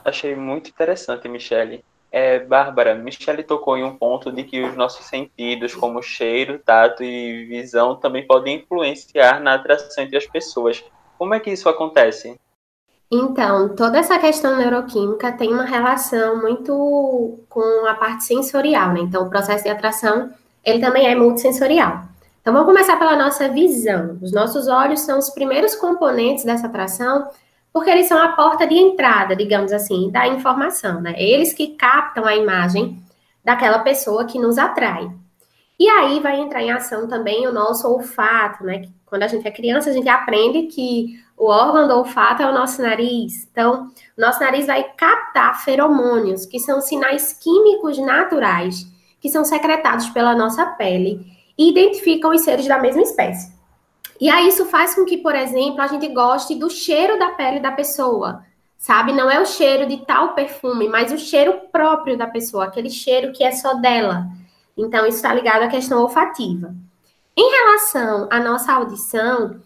Achei 0.05 0.35
muito 0.35 0.71
interessante, 0.71 1.29
Michele. 1.29 1.85
É, 2.11 2.41
Bárbara, 2.41 2.95
Michele 2.95 3.43
tocou 3.43 3.77
em 3.77 3.85
um 3.85 3.95
ponto 3.95 4.33
de 4.33 4.43
que 4.43 4.63
os 4.63 4.75
nossos 4.75 5.05
sentidos, 5.07 5.75
como 5.75 6.03
cheiro, 6.03 6.59
tato 6.59 7.05
e 7.05 7.45
visão, 7.45 7.95
também 7.95 8.27
podem 8.27 8.57
influenciar 8.57 9.41
na 9.41 9.55
atração 9.55 10.03
entre 10.03 10.17
as 10.17 10.27
pessoas. 10.27 10.83
Como 11.19 11.35
é 11.35 11.41
que 11.41 11.51
isso 11.51 11.69
acontece? 11.69 12.39
Então, 13.11 13.75
toda 13.75 13.99
essa 13.99 14.19
questão 14.19 14.57
neuroquímica 14.57 15.33
tem 15.33 15.53
uma 15.53 15.65
relação 15.65 16.41
muito 16.41 17.41
com 17.49 17.87
a 17.87 17.95
parte 17.95 18.25
sensorial, 18.25 18.93
né? 18.93 19.01
Então, 19.01 19.27
o 19.27 19.31
processo 19.31 19.65
de 19.65 19.71
atração, 19.71 20.31
ele 20.63 20.79
também 20.79 21.07
é 21.07 21.15
multissensorial. 21.15 22.03
Então, 22.41 22.53
vamos 22.53 22.69
começar 22.69 22.99
pela 22.99 23.17
nossa 23.17 23.49
visão. 23.49 24.19
Os 24.23 24.31
nossos 24.31 24.69
olhos 24.69 25.01
são 25.01 25.19
os 25.19 25.31
primeiros 25.31 25.75
componentes 25.75 26.45
dessa 26.45 26.67
atração, 26.67 27.29
porque 27.73 27.91
eles 27.91 28.07
são 28.07 28.19
a 28.23 28.29
porta 28.29 28.67
de 28.67 28.75
entrada, 28.75 29.35
digamos 29.35 29.73
assim, 29.73 30.11
da 30.11 30.29
informação, 30.29 31.01
né? 31.01 31.15
Eles 31.17 31.53
que 31.53 31.69
captam 31.77 32.27
a 32.27 32.37
imagem 32.37 33.03
daquela 33.43 33.79
pessoa 33.81 34.27
que 34.27 34.39
nos 34.39 34.59
atrai. 34.59 35.11
E 35.79 35.89
aí 35.89 36.19
vai 36.21 36.41
entrar 36.41 36.63
em 36.63 36.73
ação 36.73 37.07
também 37.07 37.47
o 37.47 37.53
nosso 37.53 37.89
olfato, 37.89 38.65
né? 38.65 38.83
Quando 39.07 39.23
a 39.23 39.29
gente 39.29 39.47
é 39.47 39.51
criança, 39.51 39.91
a 39.91 39.93
gente 39.93 40.09
aprende 40.09 40.65
que 40.65 41.23
o 41.37 41.47
órgão 41.47 41.87
do 41.87 41.95
olfato 41.95 42.43
é 42.43 42.51
o 42.51 42.53
nosso 42.53 42.83
nariz. 42.83 43.49
Então, 43.51 43.89
nosso 44.17 44.41
nariz 44.41 44.67
vai 44.67 44.83
captar 44.97 45.63
feromônios, 45.63 46.45
que 46.45 46.59
são 46.59 46.81
sinais 46.81 47.33
químicos 47.33 47.97
naturais, 47.99 48.87
que 49.21 49.29
são 49.29 49.45
secretados 49.45 50.09
pela 50.11 50.35
nossa 50.35 50.67
pele 50.67 51.25
e 51.57 51.71
identificam 51.71 52.33
os 52.33 52.43
seres 52.43 52.67
da 52.67 52.79
mesma 52.79 53.03
espécie. 53.03 53.57
E 54.21 54.29
aí 54.29 54.49
isso 54.49 54.67
faz 54.67 54.97
com 54.97 55.05
que, 55.05 55.19
por 55.19 55.35
exemplo, 55.35 55.81
a 55.81 55.87
gente 55.87 56.09
goste 56.09 56.57
do 56.57 56.69
cheiro 56.69 57.19
da 57.19 57.31
pele 57.31 57.61
da 57.61 57.71
pessoa, 57.71 58.45
sabe? 58.77 59.13
Não 59.13 59.31
é 59.31 59.41
o 59.41 59.47
cheiro 59.47 59.87
de 59.87 59.99
tal 59.99 60.35
perfume, 60.35 60.89
mas 60.89 61.13
o 61.13 61.19
cheiro 61.19 61.61
próprio 61.71 62.19
da 62.19 62.27
pessoa, 62.27 62.65
aquele 62.65 62.91
cheiro 62.91 63.33
que 63.33 63.45
é 63.45 63.53
só 63.53 63.75
dela. 63.75 64.27
Então, 64.79 65.05
isso 65.05 65.17
está 65.17 65.35
ligado 65.35 65.63
à 65.63 65.69
questão 65.69 66.01
olfativa. 66.01 66.73
Em 67.37 67.51
relação 67.51 68.29
à 68.31 68.41
nossa 68.41 68.73
audição, 68.73 69.61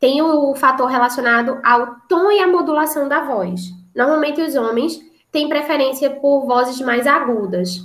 tem 0.00 0.20
o 0.20 0.54
fator 0.54 0.88
relacionado 0.88 1.60
ao 1.64 1.96
tom 2.08 2.30
e 2.30 2.40
à 2.40 2.46
modulação 2.46 3.08
da 3.08 3.22
voz. 3.22 3.60
Normalmente 3.94 4.40
os 4.40 4.54
homens 4.54 5.00
têm 5.32 5.48
preferência 5.48 6.10
por 6.10 6.46
vozes 6.46 6.80
mais 6.80 7.06
agudas. 7.06 7.80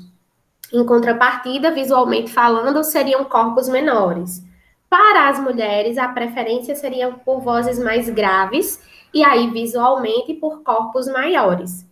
Em 0.71 0.85
contrapartida, 0.85 1.71
visualmente 1.71 2.31
falando, 2.31 2.83
seriam 2.83 3.23
corpos 3.25 3.69
menores. 3.69 4.43
Para 4.89 5.29
as 5.29 5.39
mulheres, 5.39 5.97
a 5.97 6.07
preferência 6.07 6.75
seria 6.75 7.11
por 7.11 7.39
vozes 7.39 7.79
mais 7.79 8.09
graves 8.09 8.79
e 9.13 9.23
aí 9.23 9.49
visualmente 9.49 10.33
por 10.35 10.61
corpos 10.63 11.07
maiores. 11.07 11.87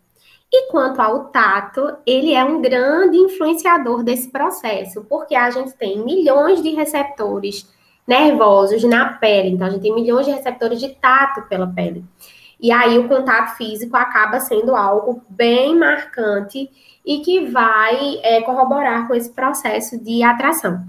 E 0.53 0.69
quanto 0.69 0.99
ao 0.99 1.25
tato, 1.25 1.95
ele 2.05 2.33
é 2.33 2.43
um 2.43 2.61
grande 2.61 3.17
influenciador 3.17 4.03
desse 4.03 4.29
processo, 4.29 5.05
porque 5.05 5.33
a 5.33 5.49
gente 5.49 5.71
tem 5.73 6.03
milhões 6.03 6.61
de 6.61 6.71
receptores 6.71 7.65
nervosos 8.05 8.83
na 8.83 9.13
pele. 9.13 9.51
Então, 9.51 9.67
a 9.67 9.69
gente 9.69 9.81
tem 9.81 9.95
milhões 9.95 10.25
de 10.25 10.33
receptores 10.33 10.79
de 10.79 10.89
tato 10.89 11.43
pela 11.43 11.67
pele. 11.67 12.03
E 12.59 12.69
aí, 12.69 12.99
o 12.99 13.07
contato 13.07 13.55
físico 13.55 13.95
acaba 13.95 14.41
sendo 14.41 14.75
algo 14.75 15.23
bem 15.29 15.77
marcante 15.77 16.69
e 17.05 17.19
que 17.19 17.45
vai 17.45 18.19
é, 18.21 18.41
corroborar 18.41 19.07
com 19.07 19.15
esse 19.15 19.29
processo 19.29 19.97
de 20.03 20.21
atração. 20.21 20.85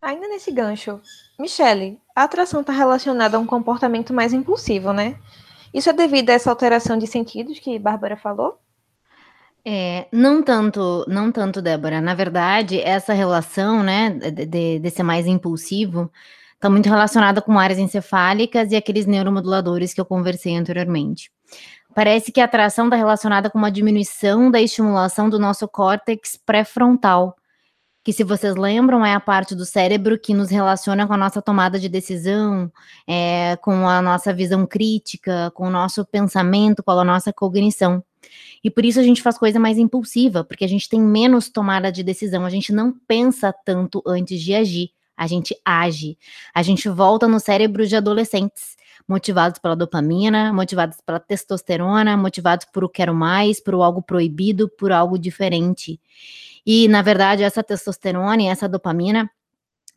Ainda 0.00 0.28
nesse 0.28 0.50
gancho, 0.50 1.00
Michele, 1.38 2.00
a 2.16 2.22
atração 2.22 2.60
está 2.60 2.72
relacionada 2.72 3.36
a 3.36 3.40
um 3.40 3.44
comportamento 3.44 4.14
mais 4.14 4.32
impulsivo, 4.32 4.92
né? 4.92 5.18
Isso 5.74 5.90
é 5.90 5.92
devido 5.92 6.30
a 6.30 6.32
essa 6.32 6.48
alteração 6.48 6.96
de 6.96 7.06
sentidos 7.06 7.58
que 7.58 7.78
Bárbara 7.78 8.16
falou? 8.16 8.58
É, 9.64 10.06
não 10.12 10.42
tanto, 10.42 11.04
não 11.06 11.30
tanto, 11.30 11.60
Débora. 11.60 12.00
Na 12.00 12.14
verdade, 12.14 12.80
essa 12.80 13.12
relação, 13.12 13.82
né, 13.82 14.10
de, 14.10 14.78
de, 14.78 14.90
ser 14.90 15.02
mais 15.02 15.26
impulsivo, 15.26 16.10
está 16.54 16.70
muito 16.70 16.88
relacionada 16.88 17.42
com 17.42 17.58
áreas 17.58 17.78
encefálicas 17.78 18.72
e 18.72 18.76
aqueles 18.76 19.06
neuromoduladores 19.06 19.92
que 19.92 20.00
eu 20.00 20.04
conversei 20.06 20.56
anteriormente. 20.56 21.30
Parece 21.94 22.32
que 22.32 22.40
a 22.40 22.44
atração 22.44 22.86
está 22.86 22.96
relacionada 22.96 23.50
com 23.50 23.58
uma 23.58 23.70
diminuição 23.70 24.50
da 24.50 24.60
estimulação 24.60 25.28
do 25.28 25.38
nosso 25.38 25.66
córtex 25.68 26.38
pré-frontal, 26.46 27.36
que, 28.02 28.12
se 28.12 28.24
vocês 28.24 28.56
lembram, 28.56 29.04
é 29.04 29.12
a 29.14 29.20
parte 29.20 29.54
do 29.54 29.66
cérebro 29.66 30.18
que 30.18 30.32
nos 30.32 30.50
relaciona 30.50 31.06
com 31.06 31.12
a 31.12 31.16
nossa 31.16 31.42
tomada 31.42 31.78
de 31.78 31.88
decisão, 31.88 32.72
é, 33.06 33.56
com 33.56 33.86
a 33.88 34.00
nossa 34.00 34.32
visão 34.32 34.66
crítica, 34.66 35.50
com 35.54 35.66
o 35.66 35.70
nosso 35.70 36.04
pensamento, 36.06 36.82
com 36.82 36.92
a 36.92 37.04
nossa 37.04 37.32
cognição. 37.32 38.02
E 38.62 38.70
por 38.70 38.84
isso 38.84 39.00
a 39.00 39.02
gente 39.02 39.22
faz 39.22 39.38
coisa 39.38 39.58
mais 39.58 39.78
impulsiva, 39.78 40.44
porque 40.44 40.64
a 40.64 40.68
gente 40.68 40.88
tem 40.88 41.00
menos 41.00 41.48
tomada 41.48 41.90
de 41.90 42.02
decisão, 42.02 42.44
a 42.44 42.50
gente 42.50 42.72
não 42.72 42.92
pensa 42.92 43.52
tanto 43.52 44.02
antes 44.06 44.40
de 44.40 44.54
agir. 44.54 44.90
A 45.16 45.26
gente 45.26 45.54
age, 45.62 46.16
a 46.54 46.62
gente 46.62 46.88
volta 46.88 47.28
no 47.28 47.38
cérebro 47.38 47.86
de 47.86 47.94
adolescentes, 47.94 48.74
motivados 49.06 49.58
pela 49.58 49.76
dopamina, 49.76 50.50
motivados 50.50 50.96
pela 51.04 51.20
testosterona, 51.20 52.16
motivados 52.16 52.66
por 52.72 52.84
o 52.84 52.88
quero 52.88 53.14
mais, 53.14 53.60
por 53.60 53.74
algo 53.74 54.00
proibido, 54.00 54.66
por 54.66 54.90
algo 54.90 55.18
diferente. 55.18 56.00
E, 56.64 56.88
na 56.88 57.02
verdade, 57.02 57.42
essa 57.42 57.62
testosterona 57.62 58.42
e 58.42 58.46
essa 58.46 58.66
dopamina, 58.66 59.30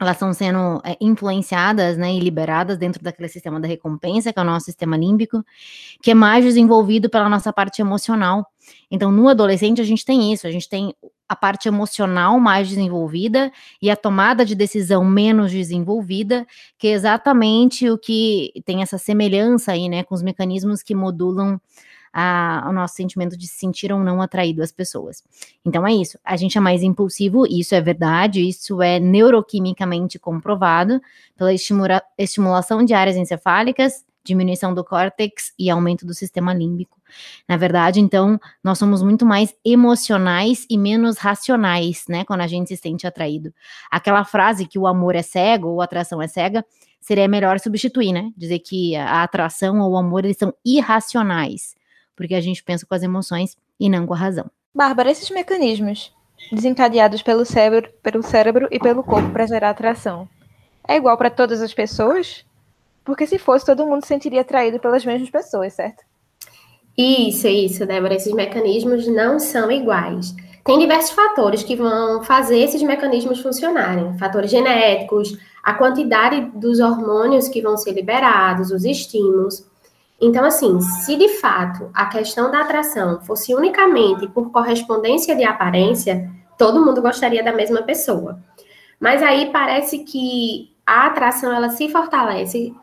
elas 0.03 0.15
estão 0.15 0.33
sendo 0.33 0.81
é, 0.83 0.95
influenciadas 1.01 1.98
né, 1.98 2.13
e 2.13 2.19
liberadas 2.19 2.77
dentro 2.77 3.03
daquele 3.03 3.29
sistema 3.29 3.60
da 3.60 3.67
recompensa, 3.67 4.31
que 4.31 4.39
é 4.39 4.41
o 4.41 4.45
nosso 4.45 4.65
sistema 4.65 4.95
límbico, 4.95 5.43
que 6.01 6.12
é 6.12 6.13
mais 6.13 6.45
desenvolvido 6.45 7.10
pela 7.10 7.27
nossa 7.27 7.51
parte 7.51 7.81
emocional. 7.81 8.45
Então, 8.91 9.12
no 9.12 9.27
adolescente, 9.27 9.81
a 9.81 9.83
gente 9.83 10.05
tem 10.05 10.31
isso, 10.31 10.45
a 10.45 10.51
gente 10.51 10.69
tem 10.69 10.93
a 11.27 11.36
parte 11.36 11.67
emocional 11.67 12.39
mais 12.39 12.69
desenvolvida 12.69 13.51
e 13.81 13.89
a 13.89 13.95
tomada 13.95 14.45
de 14.45 14.53
decisão 14.53 15.03
menos 15.03 15.51
desenvolvida, 15.51 16.45
que 16.77 16.88
é 16.88 16.91
exatamente 16.91 17.89
o 17.89 17.98
que 17.98 18.51
tem 18.65 18.81
essa 18.81 18.98
semelhança 18.98 19.72
aí, 19.72 19.89
né, 19.89 20.03
com 20.03 20.13
os 20.13 20.22
mecanismos 20.22 20.83
que 20.83 20.93
modulam 20.93 21.60
a, 22.13 22.65
o 22.70 22.72
nosso 22.72 22.96
sentimento 22.96 23.36
de 23.36 23.48
se 23.48 23.55
sentir 23.55 23.91
ou 23.91 24.00
não 24.00 24.22
atraído 24.22 24.62
às 24.62 24.72
pessoas. 24.72 25.24
Então 25.65 25.86
é 25.88 25.93
isso, 25.93 26.20
a 26.24 26.38
gente 26.38 26.58
é 26.58 26.62
mais 26.62 26.84
impulsivo, 26.84 27.48
isso 27.48 27.74
é 27.74 27.82
verdade, 27.82 28.48
isso 28.48 28.82
é 28.82 29.00
neuroquimicamente 29.00 30.20
comprovado 30.20 31.01
pela 31.36 31.53
estimula 31.53 32.03
estimulação 32.17 32.86
de 32.86 32.93
áreas 32.93 33.17
encefálicas, 33.17 34.05
diminuição 34.24 34.74
do 34.74 34.84
córtex 34.84 35.51
e 35.60 35.70
aumento 35.70 36.05
do 36.05 36.13
sistema 36.13 36.53
límbico. 36.53 37.01
Na 37.48 37.58
verdade, 37.58 38.00
então, 38.00 38.39
nós 38.63 38.79
somos 38.79 39.03
muito 39.03 39.25
mais 39.25 39.53
emocionais 39.63 40.65
e 40.70 40.77
menos 40.77 41.17
racionais, 41.17 42.05
né, 42.08 42.24
quando 42.24 42.41
a 42.41 42.48
gente 42.48 42.70
se 42.70 42.77
sente 42.77 43.05
atraído. 43.05 43.53
Aquela 43.91 44.24
frase 44.24 44.65
que 44.65 44.79
o 44.79 44.88
amor 44.88 45.15
é 45.15 45.22
cego 45.22 45.67
ou 45.67 45.82
a 45.82 45.84
atração 45.84 46.22
é 46.22 46.27
cega, 46.27 46.65
seria 47.01 47.27
melhor 47.27 47.60
substituir, 47.60 48.13
né? 48.13 48.32
Dizer 48.36 48.60
que 48.60 48.96
a 48.96 49.24
atração 49.24 49.82
ou 49.82 49.91
o 49.91 49.98
amor 49.98 50.24
eles 50.24 50.38
são 50.38 50.53
irracionais, 50.65 51.75
porque 52.15 52.36
a 52.36 52.41
gente 52.41 52.63
pensa 52.63 52.86
com 52.86 52.93
as 52.96 53.03
emoções 53.03 53.58
e 53.79 53.89
não 53.89 54.05
com 54.05 54.13
a 54.13 54.17
razão. 54.17 54.50
Bárbara, 54.74 55.12
esses 55.12 55.29
mecanismos 55.29 56.12
desencadeados 56.51 57.22
pelo 57.22 57.46
cérebro, 57.46 57.91
pelo 58.01 58.24
cérebro 58.24 58.67
e 58.72 58.79
pelo 58.79 59.03
corpo 59.03 59.29
para 59.32 59.48
gerar 59.48 59.70
atração, 59.70 60.27
é 60.88 60.96
igual 60.98 61.17
para 61.17 61.29
todas 61.29 61.62
as 61.62 61.74
pessoas? 61.74 62.46
Porque 63.03 63.27
se 63.27 63.38
fosse, 63.38 63.65
todo 63.65 63.86
mundo 63.86 64.03
se 64.03 64.10
sentiria 64.10 64.41
atraído 64.41 64.79
pelas 64.79 65.05
mesmas 65.05 65.29
pessoas, 65.29 65.74
certo? 65.74 66.03
Isso, 66.98 67.48
isso, 67.48 67.86
Débora. 67.86 68.15
Esses 68.15 68.34
mecanismos 68.34 69.08
não 69.08 69.39
são 69.39 69.72
iguais. 69.72 70.36
Tem 70.63 70.79
diversos 70.79 71.12
fatores 71.12 71.63
que 71.63 71.75
vão 71.75 72.24
fazer 72.24 72.60
esses 72.60 72.82
mecanismos 72.82 73.41
funcionarem. 73.41 74.17
Fatores 74.17 74.50
genéticos, 74.50 75.38
a 75.62 75.74
quantidade 75.74 76.41
dos 76.55 76.79
hormônios 76.79 77.48
que 77.48 77.62
vão 77.62 77.75
ser 77.75 77.91
liberados, 77.91 78.72
os 78.72 78.86
estímulos. 78.86 79.65
Então, 80.25 80.46
assim, 80.46 80.80
se 80.80 81.18
de 81.18 81.27
fato 81.39 81.89
a 81.94 82.06
questão 82.06 82.50
da 82.50 82.62
atração 82.62 83.20
fosse 83.20 83.53
unicamente 83.53 84.25
por 84.30 84.51
correspondência 84.51 85.36
de 85.36 85.44
aparência, 85.44 86.32
todo 86.58 86.84
mundo 86.84 87.01
gostaria 87.01 87.44
da 87.44 87.51
mesma 87.51 87.82
pessoa. 87.82 88.39
Mas 88.98 89.22
aí 89.22 89.51
parece 89.51 90.00
que 90.06 90.74
a 90.86 91.08
atração 91.08 91.51
ela 91.51 91.68
se 91.72 91.89
fortalece 91.89 92.74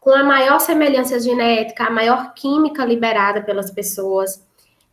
com 0.00 0.10
a 0.10 0.24
maior 0.24 0.58
semelhança 0.58 1.20
genética, 1.20 1.84
a 1.84 1.90
maior 1.90 2.34
química 2.34 2.84
liberada 2.84 3.42
pelas 3.42 3.70
pessoas. 3.70 4.44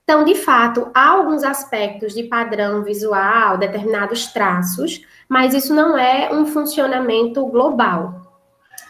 Então, 0.03 0.23
de 0.23 0.35
fato, 0.35 0.91
há 0.93 1.09
alguns 1.09 1.43
aspectos 1.43 2.13
de 2.13 2.21
padrão 2.21 2.83
visual, 2.83 3.57
determinados 3.57 4.27
traços, 4.27 5.01
mas 5.27 5.55
isso 5.55 5.73
não 5.73 5.97
é 5.97 6.31
um 6.31 6.45
funcionamento 6.45 7.43
global. 7.47 8.21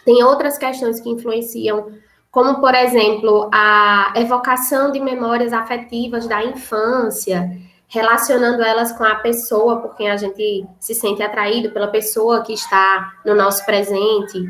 Tem 0.03 0.21
outras 0.21 0.57
questões 0.57 0.99
que 0.99 1.09
influenciam, 1.09 1.93
como, 2.35 2.59
por 2.59 2.75
exemplo, 2.75 3.49
a 3.51 4.13
evocação 4.15 4.91
de 4.91 4.99
memórias 4.99 5.53
afetivas 5.53 6.27
da 6.27 6.43
infância, 6.43 7.49
relacionando 7.87 8.61
elas 8.61 8.91
com 8.91 9.03
a 9.03 9.15
pessoa 9.15 9.79
por 9.79 9.95
quem 9.95 10.11
a 10.11 10.17
gente 10.17 10.67
se 10.79 10.93
sente 10.93 11.23
atraído, 11.23 11.71
pela 11.71 11.87
pessoa 11.87 12.43
que 12.43 12.53
está 12.53 13.13
no 13.25 13.33
nosso 13.33 13.65
presente 13.65 14.43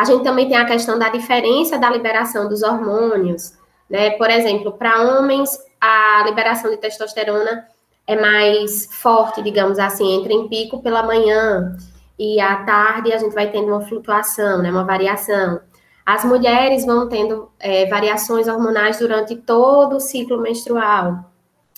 a 0.00 0.04
gente 0.04 0.24
também 0.24 0.48
tem 0.48 0.56
a 0.56 0.64
questão 0.64 0.98
da 0.98 1.10
diferença 1.10 1.76
da 1.76 1.90
liberação 1.90 2.48
dos 2.48 2.62
hormônios, 2.62 3.52
né? 3.88 4.12
Por 4.12 4.30
exemplo, 4.30 4.72
para 4.72 5.02
homens, 5.02 5.50
a 5.78 6.22
liberação 6.24 6.70
de 6.70 6.78
testosterona 6.78 7.66
é 8.06 8.18
mais 8.18 8.86
forte, 8.90 9.42
digamos 9.42 9.78
assim, 9.78 10.18
entra 10.18 10.32
em 10.32 10.48
pico 10.48 10.82
pela 10.82 11.02
manhã 11.02 11.76
e 12.18 12.40
à 12.40 12.64
tarde 12.64 13.12
a 13.12 13.18
gente 13.18 13.34
vai 13.34 13.50
tendo 13.50 13.66
uma 13.66 13.82
flutuação, 13.82 14.62
né, 14.62 14.70
uma 14.70 14.84
variação. 14.84 15.60
As 16.04 16.24
mulheres 16.24 16.84
vão 16.84 17.08
tendo 17.08 17.50
é, 17.58 17.86
variações 17.86 18.48
hormonais 18.48 18.98
durante 18.98 19.36
todo 19.36 19.96
o 19.96 20.00
ciclo 20.00 20.40
menstrual. 20.40 21.30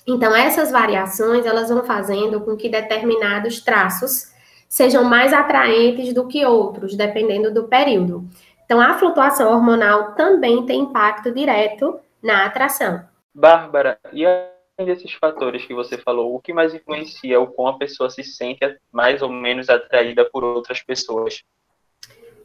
Então, 0.07 0.35
essas 0.35 0.71
variações, 0.71 1.47
elas 1.47 1.69
vão 1.69 1.85
fazendo 1.85 2.41
com 2.41 2.57
que 2.57 2.69
determinados 2.69 3.61
traços 3.61 4.33
sejam 4.69 5.05
mais 5.05 5.33
atraentes 5.33 6.13
do 6.13 6.27
que 6.27 6.45
outros, 6.45 6.97
dependendo 6.97 7.53
do 7.53 7.65
período. 7.65 8.27
Então, 8.65 8.81
a 8.81 8.95
flutuação 8.95 9.53
hormonal 9.53 10.15
também 10.15 10.65
tem 10.65 10.81
impacto 10.81 11.31
direto 11.31 12.01
na 12.23 12.47
atração. 12.47 13.05
Bárbara, 13.35 13.99
e 14.13 14.25
além 14.25 14.87
desses 14.87 15.13
fatores 15.13 15.65
que 15.67 15.75
você 15.75 15.99
falou, 15.99 16.35
o 16.35 16.41
que 16.41 16.53
mais 16.53 16.75
influencia 16.75 17.41
o 17.41 17.49
como 17.49 17.69
a 17.69 17.79
pessoa 17.79 18.09
se 18.09 18.25
sente 18.25 18.61
mais 18.91 19.23
ou 19.23 19.29
menos 19.29 19.69
atraída 19.69 20.25
por 20.25 20.43
outras 20.43 20.83
pessoas? 20.83 21.43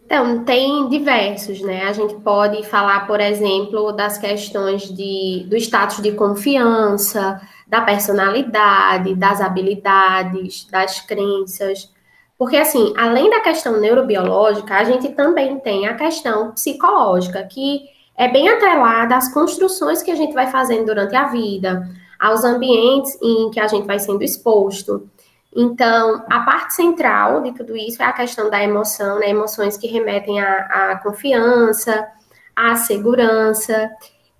Então, 0.07 0.45
tem 0.45 0.87
diversos, 0.87 1.59
né? 1.59 1.83
A 1.83 1.91
gente 1.91 2.15
pode 2.15 2.63
falar, 2.63 3.05
por 3.05 3.19
exemplo, 3.19 3.91
das 3.91 4.17
questões 4.17 4.83
de, 4.83 5.45
do 5.49 5.57
status 5.57 6.01
de 6.01 6.13
confiança, 6.13 7.41
da 7.67 7.81
personalidade, 7.81 9.13
das 9.15 9.41
habilidades, 9.41 10.65
das 10.71 11.01
crenças. 11.01 11.91
Porque, 12.37 12.55
assim, 12.55 12.93
além 12.95 13.29
da 13.29 13.41
questão 13.41 13.81
neurobiológica, 13.81 14.75
a 14.75 14.85
gente 14.85 15.09
também 15.09 15.59
tem 15.59 15.87
a 15.87 15.95
questão 15.95 16.53
psicológica, 16.53 17.43
que 17.43 17.81
é 18.17 18.29
bem 18.29 18.47
atrelada 18.47 19.17
às 19.17 19.33
construções 19.33 20.01
que 20.01 20.11
a 20.11 20.15
gente 20.15 20.33
vai 20.33 20.47
fazendo 20.47 20.85
durante 20.85 21.17
a 21.17 21.27
vida, 21.27 21.85
aos 22.17 22.45
ambientes 22.45 23.21
em 23.21 23.51
que 23.51 23.59
a 23.59 23.67
gente 23.67 23.85
vai 23.85 23.99
sendo 23.99 24.23
exposto. 24.23 25.09
Então, 25.55 26.23
a 26.29 26.41
parte 26.41 26.73
central 26.73 27.41
de 27.41 27.51
tudo 27.51 27.75
isso 27.75 28.01
é 28.01 28.05
a 28.05 28.13
questão 28.13 28.49
da 28.49 28.61
emoção, 28.63 29.19
né? 29.19 29.29
Emoções 29.29 29.77
que 29.77 29.87
remetem 29.87 30.39
à, 30.39 30.91
à 30.91 30.97
confiança, 30.97 32.07
à 32.55 32.75
segurança. 32.75 33.89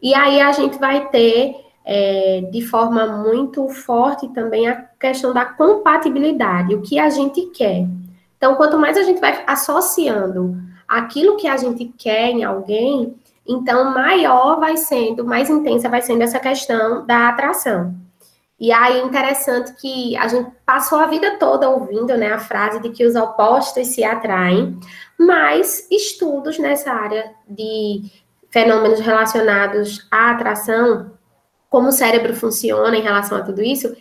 E 0.02 0.14
aí 0.14 0.40
a 0.42 0.52
gente 0.52 0.78
vai 0.78 1.08
ter, 1.10 1.56
é, 1.86 2.42
de 2.52 2.62
forma 2.62 3.08
muito 3.08 3.68
forte 3.70 4.28
também, 4.30 4.68
a 4.68 4.76
questão 5.00 5.34
da 5.34 5.46
compatibilidade, 5.46 6.76
o 6.76 6.82
que 6.82 7.00
a 7.00 7.10
gente 7.10 7.42
quer. 7.48 7.88
Então, 8.38 8.56
quanto 8.56 8.78
mais 8.78 8.96
a 8.96 9.04
gente 9.04 9.20
vai 9.20 9.44
associando 9.48 10.56
aquilo 10.88 11.38
que 11.38 11.48
a 11.48 11.58
gente 11.58 11.86
quer 11.98 12.30
em 12.30 12.44
alguém, 12.44 13.16
então 13.46 13.92
maior 13.94 14.60
vai 14.60 14.78
sendo, 14.78 15.26
mais 15.26 15.50
intensa 15.50 15.90
vai 15.90 16.02
sendo 16.02 16.22
essa 16.22 16.40
questão 16.40 17.06
da 17.06 17.30
atração. 17.30 17.96
E 18.60 18.72
aí 18.72 19.00
é 19.00 19.04
interessante 19.04 19.74
que 19.74 20.18
a 20.18 20.28
gente 20.28 20.50
passou 20.66 21.00
a 21.00 21.06
vida 21.08 21.38
toda 21.38 21.70
ouvindo 21.70 22.18
né, 22.18 22.32
a 22.32 22.40
frase 22.40 22.82
de 22.82 22.90
que 22.90 23.06
os 23.06 23.16
opostos 23.16 23.88
se 23.88 24.04
atraem, 24.04 24.80
mas 25.18 25.88
estudos 25.92 26.58
nessa 26.58 26.92
área 26.92 27.32
de 27.48 28.02
fenômenos 28.50 29.00
relacionados 29.00 30.08
à 30.10 30.32
atração, 30.32 31.12
como 31.70 31.90
o 31.90 31.92
cérebro 31.92 32.34
funciona 32.34 32.98
em 32.98 33.02
relação 33.02 33.38
a 33.38 33.44
tudo 33.44 33.62
isso, 33.62 33.96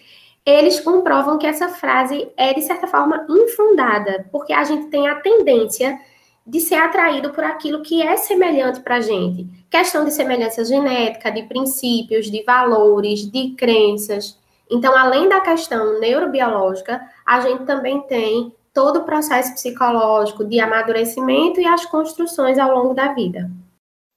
eles 0.47 0.81
comprovam 0.81 1.37
que 1.37 1.47
essa 1.47 1.69
frase 1.69 2.29
é, 2.37 2.55
de 2.55 2.63
certa 2.63 2.87
forma, 2.87 3.27
infundada, 3.29 4.27
porque 4.31 4.53
a 4.53 4.63
gente 4.65 4.87
tem 4.87 5.09
a 5.09 5.17
tendência 5.17 5.99
de 6.47 6.61
ser 6.61 6.77
atraído 6.77 7.31
por 7.31 7.43
aquilo 7.43 7.83
que 7.83 8.01
é 8.01 8.17
semelhante 8.17 8.81
para 8.81 8.97
a 8.97 9.01
gente. 9.01 9.49
Questão 9.69 10.05
de 10.05 10.13
semelhança 10.13 10.65
genética, 10.65 11.31
de 11.31 11.43
princípios, 11.43 12.31
de 12.31 12.45
valores, 12.45 13.29
de 13.29 13.51
crenças. 13.57 14.39
Então, 14.71 14.97
além 14.97 15.29
da 15.29 15.41
questão 15.41 16.01
neurobiológica, 16.01 17.01
a 17.25 17.41
gente 17.41 17.65
também 17.65 18.03
tem 18.03 18.53
todo 18.75 19.01
o 19.01 19.05
processo 19.05 19.55
psicológico 19.55 20.45
de 20.45 20.61
amadurecimento 20.61 21.61
e 21.61 21.67
as 21.67 21.87
construções 21.87 22.59
ao 22.59 22.75
longo 22.75 22.93
da 22.93 23.15
vida. 23.15 23.51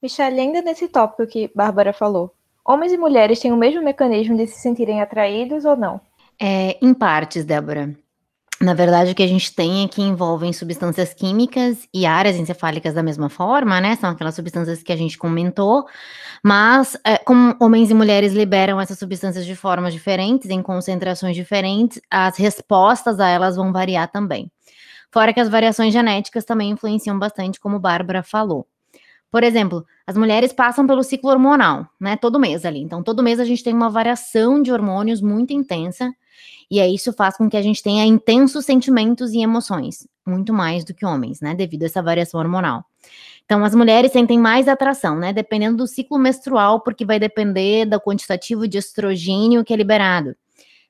Michelle, 0.02 0.40
ainda 0.40 0.62
nesse 0.62 0.88
tópico 0.88 1.28
que 1.28 1.52
Bárbara 1.56 1.94
falou, 1.94 2.34
homens 2.66 2.92
e 2.92 2.98
mulheres 2.98 3.40
têm 3.40 3.54
o 3.54 3.58
mesmo 3.58 3.82
mecanismo 3.82 4.36
de 4.36 4.48
se 4.48 4.60
sentirem 4.60 5.02
atraídos 5.02 5.66
ou 5.66 5.76
não? 5.76 6.02
É, 6.40 6.78
em 6.82 6.94
partes, 6.94 7.46
Débora. 7.46 7.96
Na 8.62 8.74
verdade, 8.74 9.12
o 9.12 9.16
que 9.16 9.24
a 9.24 9.28
gente 9.28 9.56
tem 9.56 9.86
é 9.86 9.88
que 9.88 10.02
envolvem 10.02 10.52
substâncias 10.52 11.14
químicas 11.14 11.88
e 11.94 12.06
áreas 12.06 12.36
encefálicas 12.36 12.94
da 12.94 13.02
mesma 13.02 13.30
forma, 13.30 13.80
né? 13.80 13.96
São 13.96 14.10
aquelas 14.10 14.36
substâncias 14.36 14.84
que 14.84 14.92
a 14.92 14.98
gente 14.98 15.18
comentou, 15.18 15.86
mas 16.44 16.98
é, 17.06 17.18
como 17.18 17.56
homens 17.62 17.90
e 17.90 17.94
mulheres 17.94 18.34
liberam 18.34 18.80
essas 18.82 19.00
substâncias 19.00 19.46
de 19.46 19.56
formas 19.56 19.94
diferentes, 19.94 20.50
em 20.50 20.62
concentrações 20.62 21.38
diferentes, 21.38 22.02
as 22.12 22.38
respostas 22.38 23.18
a 23.22 23.30
elas 23.30 23.56
vão 23.56 23.72
variar 23.72 24.12
também. 24.12 24.52
Fora 25.10 25.34
que 25.34 25.40
as 25.40 25.48
variações 25.48 25.94
genéticas 25.94 26.44
também 26.44 26.72
influenciam 26.72 27.18
bastante, 27.18 27.62
como 27.62 27.80
Bárbara 27.80 28.24
falou. 28.24 28.68
Por 29.32 29.42
exemplo, 29.42 29.86
as 30.06 30.18
mulheres 30.18 30.52
passam 30.52 30.86
pelo 30.86 31.02
ciclo 31.04 31.30
hormonal, 31.30 31.88
né? 31.98 32.18
Todo 32.18 32.38
mês 32.38 32.66
ali. 32.66 32.82
Então, 32.82 33.02
todo 33.04 33.24
mês 33.24 33.40
a 33.40 33.46
gente 33.46 33.64
tem 33.64 33.74
uma 33.74 33.90
variação 33.90 34.62
de 34.62 34.70
hormônios 34.70 35.22
muito 35.22 35.54
intensa 35.54 36.12
e 36.70 36.80
aí 36.80 36.96
isso 36.96 37.12
faz 37.14 37.36
com 37.36 37.50
que 37.50 37.58
a 37.58 37.62
gente 37.62 37.82
tenha 37.82 38.06
intensos 38.06 38.66
sentimentos 38.66 39.34
e 39.34 39.40
emoções, 39.40 40.08
muito 40.26 40.54
mais 40.54 40.84
do 40.84 40.94
que 40.94 41.06
homens, 41.06 41.42
né? 41.42 41.56
Devido 41.56 41.84
a 41.84 41.86
essa 41.88 42.02
variação 42.02 42.40
hormonal. 42.40 42.86
Então, 43.46 43.66
as 43.66 43.74
mulheres 43.74 44.12
sentem 44.12 44.38
mais 44.38 44.68
atração, 44.68 45.18
né? 45.18 45.34
Dependendo 45.34 45.78
do 45.78 45.88
ciclo 45.88 46.20
menstrual, 46.20 46.82
porque 46.82 47.04
vai 47.04 47.20
depender 47.20 47.86
do 47.86 48.00
quantitativo 48.00 48.68
de 48.68 48.78
estrogênio 48.78 49.66
que 49.66 49.74
é 49.74 49.76
liberado. 49.76 50.36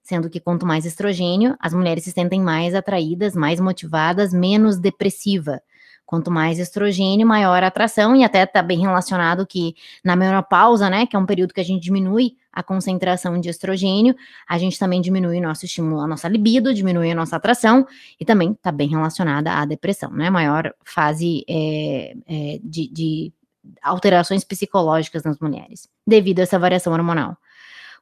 Sendo 0.04 0.30
que 0.30 0.42
quanto 0.42 0.66
mais 0.66 0.86
estrogênio, 0.86 1.56
as 1.60 1.74
mulheres 1.74 2.04
se 2.04 2.12
sentem 2.12 2.42
mais 2.42 2.76
atraídas, 2.76 3.34
mais 3.34 3.62
motivadas, 3.62 4.34
menos 4.34 4.78
depressiva. 4.78 5.62
Quanto 6.10 6.32
mais 6.32 6.58
estrogênio, 6.58 7.28
maior 7.28 7.62
a 7.62 7.68
atração, 7.68 8.16
e 8.16 8.24
até 8.24 8.42
está 8.42 8.64
bem 8.64 8.80
relacionado 8.80 9.46
que 9.46 9.76
na 10.04 10.16
menopausa, 10.16 10.90
né, 10.90 11.06
que 11.06 11.16
é 11.16 11.20
um 11.20 11.26
período 11.28 11.54
que 11.54 11.62
a 11.62 11.64
gente 11.64 11.84
diminui 11.84 12.36
a 12.52 12.64
concentração 12.64 13.40
de 13.40 13.48
estrogênio, 13.48 14.16
a 14.50 14.58
gente 14.58 14.80
também 14.80 15.02
diminui 15.02 15.38
o 15.38 15.42
nosso 15.44 15.66
estímulo, 15.66 16.02
a 16.02 16.08
nossa 16.08 16.28
libido, 16.28 16.74
diminui 16.74 17.12
a 17.12 17.14
nossa 17.14 17.36
atração, 17.36 17.86
e 18.20 18.26
também 18.26 18.54
está 18.54 18.72
bem 18.72 18.90
relacionada 18.90 19.54
à 19.54 19.66
depressão, 19.66 20.10
né, 20.10 20.32
maior 20.32 20.74
fase 20.84 21.46
é, 21.48 22.16
é, 22.28 22.60
de, 22.64 22.92
de 22.92 23.34
alterações 23.80 24.44
psicológicas 24.44 25.22
nas 25.22 25.38
mulheres, 25.38 25.88
devido 26.08 26.40
a 26.40 26.42
essa 26.42 26.58
variação 26.58 26.92
hormonal. 26.92 27.38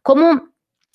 Como 0.01 0.47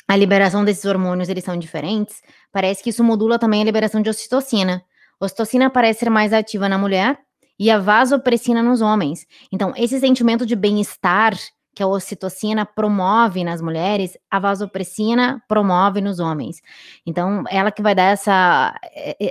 a 0.09 0.17
liberação 0.17 0.65
desses 0.65 0.87
hormônios 0.87 1.29
eles 1.29 1.45
são 1.45 1.59
diferentes, 1.59 2.23
parece 2.51 2.83
que 2.83 2.89
isso 2.89 3.05
modula 3.05 3.39
também 3.39 3.61
a 3.61 3.67
liberação 3.67 4.01
de 4.01 4.09
ocitocina, 4.09 4.83
Ocitocina 5.23 5.71
parece 5.71 6.01
ser 6.01 6.11
mais 6.11 6.33
ativa 6.33 6.69
na 6.69 6.77
mulher 6.77 7.17
e 7.57 7.71
a 7.71 7.79
vasopressina 7.79 8.61
nos 8.61 8.81
homens. 8.81 9.25
Então, 9.53 9.73
esse 9.77 10.01
sentimento 10.01 10.45
de 10.45 10.57
bem-estar 10.57 11.39
que 11.75 11.83
a 11.83 11.87
ocitocina 11.87 12.67
promove 12.67 13.45
nas 13.45 13.63
mulheres, 13.63 14.19
a 14.29 14.41
vasopressina 14.41 15.41
promove 15.49 16.01
nos 16.01 16.19
homens. 16.19 16.61
Então, 17.07 17.45
ela 17.49 17.71
que 17.71 17.81
vai 17.81 17.95
dar 17.95 18.13
essa, 18.13 18.75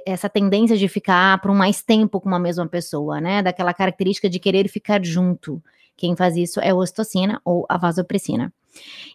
essa 0.06 0.30
tendência 0.30 0.78
de 0.78 0.88
ficar 0.88 1.42
por 1.42 1.54
mais 1.54 1.84
tempo 1.84 2.22
com 2.22 2.30
uma 2.30 2.40
mesma 2.40 2.66
pessoa, 2.66 3.20
né? 3.20 3.44
Daquela 3.44 3.74
característica 3.74 4.30
de 4.30 4.40
querer 4.40 4.70
ficar 4.70 5.04
junto. 5.04 5.62
Quem 5.98 6.16
faz 6.16 6.38
isso 6.38 6.62
é 6.62 6.70
a 6.70 6.76
ocitocina 6.76 7.42
ou 7.44 7.66
a 7.68 7.78
vasopressina. 7.78 8.52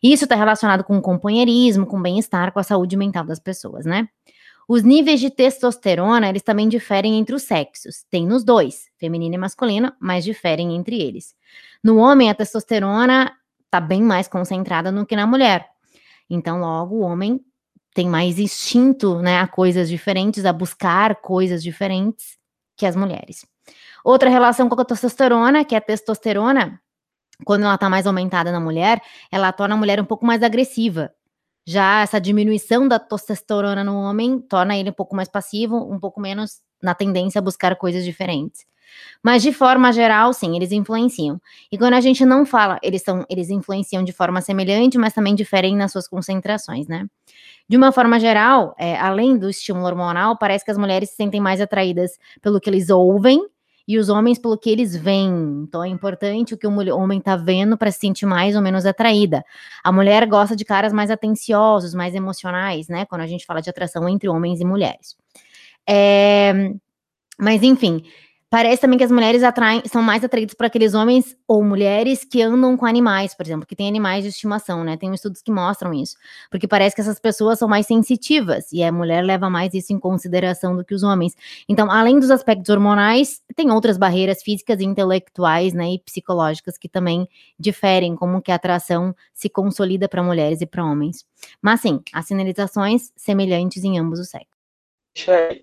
Isso 0.02 0.24
está 0.24 0.36
relacionado 0.36 0.84
com 0.84 0.98
o 0.98 1.02
companheirismo, 1.02 1.86
com 1.86 1.98
o 1.98 2.02
bem-estar, 2.02 2.52
com 2.52 2.60
a 2.60 2.62
saúde 2.62 2.98
mental 2.98 3.24
das 3.24 3.40
pessoas, 3.40 3.86
né? 3.86 4.06
Os 4.68 4.82
níveis 4.82 5.20
de 5.20 5.30
testosterona, 5.30 6.28
eles 6.28 6.42
também 6.42 6.68
diferem 6.68 7.18
entre 7.18 7.34
os 7.34 7.42
sexos. 7.42 8.04
Tem 8.10 8.26
nos 8.26 8.42
dois, 8.42 8.86
feminino 8.98 9.36
e 9.36 9.38
masculino, 9.38 9.92
mas 10.00 10.24
diferem 10.24 10.74
entre 10.74 11.00
eles. 11.00 11.34
No 11.82 11.98
homem, 11.98 12.28
a 12.28 12.34
testosterona 12.34 13.32
está 13.64 13.80
bem 13.80 14.02
mais 14.02 14.26
concentrada 14.26 14.90
do 14.90 15.06
que 15.06 15.14
na 15.14 15.26
mulher. 15.26 15.68
Então, 16.28 16.58
logo, 16.58 16.96
o 16.96 17.00
homem 17.00 17.40
tem 17.94 18.08
mais 18.08 18.38
instinto 18.38 19.20
né, 19.20 19.38
a 19.38 19.46
coisas 19.46 19.88
diferentes, 19.88 20.44
a 20.44 20.52
buscar 20.52 21.16
coisas 21.16 21.62
diferentes 21.62 22.36
que 22.76 22.84
as 22.84 22.96
mulheres. 22.96 23.46
Outra 24.04 24.28
relação 24.28 24.68
com 24.68 24.80
a 24.80 24.84
testosterona, 24.84 25.64
que 25.64 25.74
é 25.74 25.78
a 25.78 25.80
testosterona, 25.80 26.80
quando 27.44 27.64
ela 27.64 27.74
está 27.74 27.88
mais 27.88 28.06
aumentada 28.06 28.50
na 28.50 28.60
mulher, 28.60 29.00
ela 29.30 29.52
torna 29.52 29.74
a 29.74 29.78
mulher 29.78 30.00
um 30.00 30.04
pouco 30.04 30.26
mais 30.26 30.42
agressiva. 30.42 31.12
Já 31.66 32.02
essa 32.02 32.20
diminuição 32.20 32.86
da 32.86 32.98
testosterona 32.98 33.82
no 33.82 33.96
homem 33.96 34.40
torna 34.40 34.76
ele 34.76 34.90
um 34.90 34.92
pouco 34.92 35.16
mais 35.16 35.28
passivo, 35.28 35.76
um 35.76 35.98
pouco 35.98 36.20
menos 36.20 36.60
na 36.80 36.94
tendência 36.94 37.40
a 37.40 37.42
buscar 37.42 37.74
coisas 37.76 38.04
diferentes. 38.04 38.64
Mas 39.22 39.42
de 39.42 39.52
forma 39.52 39.92
geral, 39.92 40.32
sim, 40.32 40.54
eles 40.54 40.70
influenciam. 40.70 41.40
E 41.70 41.76
quando 41.76 41.94
a 41.94 42.00
gente 42.00 42.24
não 42.24 42.46
fala, 42.46 42.78
eles 42.82 43.02
são, 43.02 43.26
eles 43.28 43.50
influenciam 43.50 44.04
de 44.04 44.12
forma 44.12 44.40
semelhante, 44.40 44.96
mas 44.96 45.12
também 45.12 45.34
diferem 45.34 45.76
nas 45.76 45.90
suas 45.90 46.06
concentrações, 46.06 46.86
né? 46.86 47.06
De 47.68 47.76
uma 47.76 47.90
forma 47.90 48.20
geral, 48.20 48.74
é, 48.78 48.96
além 48.96 49.36
do 49.36 49.50
estímulo 49.50 49.86
hormonal, 49.86 50.38
parece 50.38 50.64
que 50.64 50.70
as 50.70 50.78
mulheres 50.78 51.10
se 51.10 51.16
sentem 51.16 51.40
mais 51.40 51.60
atraídas 51.60 52.12
pelo 52.40 52.60
que 52.60 52.70
eles 52.70 52.90
ouvem 52.90 53.44
e 53.86 53.98
os 53.98 54.08
homens 54.08 54.38
pelo 54.38 54.58
que 54.58 54.68
eles 54.68 54.96
veem. 54.96 55.62
Então 55.62 55.82
é 55.84 55.88
importante 55.88 56.54
o 56.54 56.58
que 56.58 56.66
o 56.66 56.96
homem 56.96 57.18
está 57.18 57.36
vendo 57.36 57.76
para 57.76 57.90
se 57.90 58.00
sentir 58.00 58.26
mais 58.26 58.56
ou 58.56 58.62
menos 58.62 58.84
atraída. 58.84 59.44
A 59.84 59.92
mulher 59.92 60.26
gosta 60.26 60.56
de 60.56 60.64
caras 60.64 60.92
mais 60.92 61.10
atenciosos, 61.10 61.94
mais 61.94 62.14
emocionais, 62.14 62.88
né? 62.88 63.06
Quando 63.06 63.20
a 63.22 63.26
gente 63.26 63.46
fala 63.46 63.62
de 63.62 63.70
atração 63.70 64.08
entre 64.08 64.28
homens 64.28 64.60
e 64.60 64.64
mulheres. 64.64 65.16
É, 65.88 66.72
mas 67.38 67.62
enfim, 67.62 68.02
Parece 68.48 68.80
também 68.80 68.96
que 68.96 69.02
as 69.02 69.10
mulheres 69.10 69.42
atraem, 69.42 69.82
são 69.86 70.00
mais 70.00 70.22
atraídas 70.22 70.54
por 70.54 70.66
aqueles 70.66 70.94
homens 70.94 71.36
ou 71.48 71.64
mulheres 71.64 72.24
que 72.24 72.40
andam 72.40 72.76
com 72.76 72.86
animais, 72.86 73.34
por 73.34 73.44
exemplo, 73.44 73.66
que 73.66 73.74
têm 73.74 73.88
animais 73.88 74.22
de 74.22 74.30
estimação, 74.30 74.84
né? 74.84 74.96
Tem 74.96 75.12
estudos 75.12 75.42
que 75.42 75.50
mostram 75.50 75.92
isso. 75.92 76.16
Porque 76.48 76.68
parece 76.68 76.94
que 76.94 77.00
essas 77.00 77.18
pessoas 77.18 77.58
são 77.58 77.66
mais 77.66 77.86
sensitivas 77.86 78.72
e 78.72 78.84
a 78.84 78.92
mulher 78.92 79.24
leva 79.24 79.50
mais 79.50 79.74
isso 79.74 79.92
em 79.92 79.98
consideração 79.98 80.76
do 80.76 80.84
que 80.84 80.94
os 80.94 81.02
homens. 81.02 81.34
Então, 81.68 81.90
além 81.90 82.20
dos 82.20 82.30
aspectos 82.30 82.68
hormonais, 82.68 83.42
tem 83.56 83.68
outras 83.72 83.98
barreiras 83.98 84.40
físicas 84.44 84.80
intelectuais, 84.80 85.74
né, 85.74 85.94
e 85.94 85.98
psicológicas 85.98 86.78
que 86.78 86.88
também 86.88 87.28
diferem 87.58 88.14
como 88.14 88.40
que 88.40 88.52
a 88.52 88.54
atração 88.54 89.12
se 89.34 89.48
consolida 89.48 90.08
para 90.08 90.22
mulheres 90.22 90.60
e 90.60 90.66
para 90.66 90.84
homens. 90.84 91.26
Mas 91.60 91.80
sim, 91.80 92.00
há 92.12 92.22
sinalizações 92.22 93.12
semelhantes 93.16 93.82
em 93.82 93.98
ambos 93.98 94.20
os 94.20 94.28
sexos. 94.28 94.54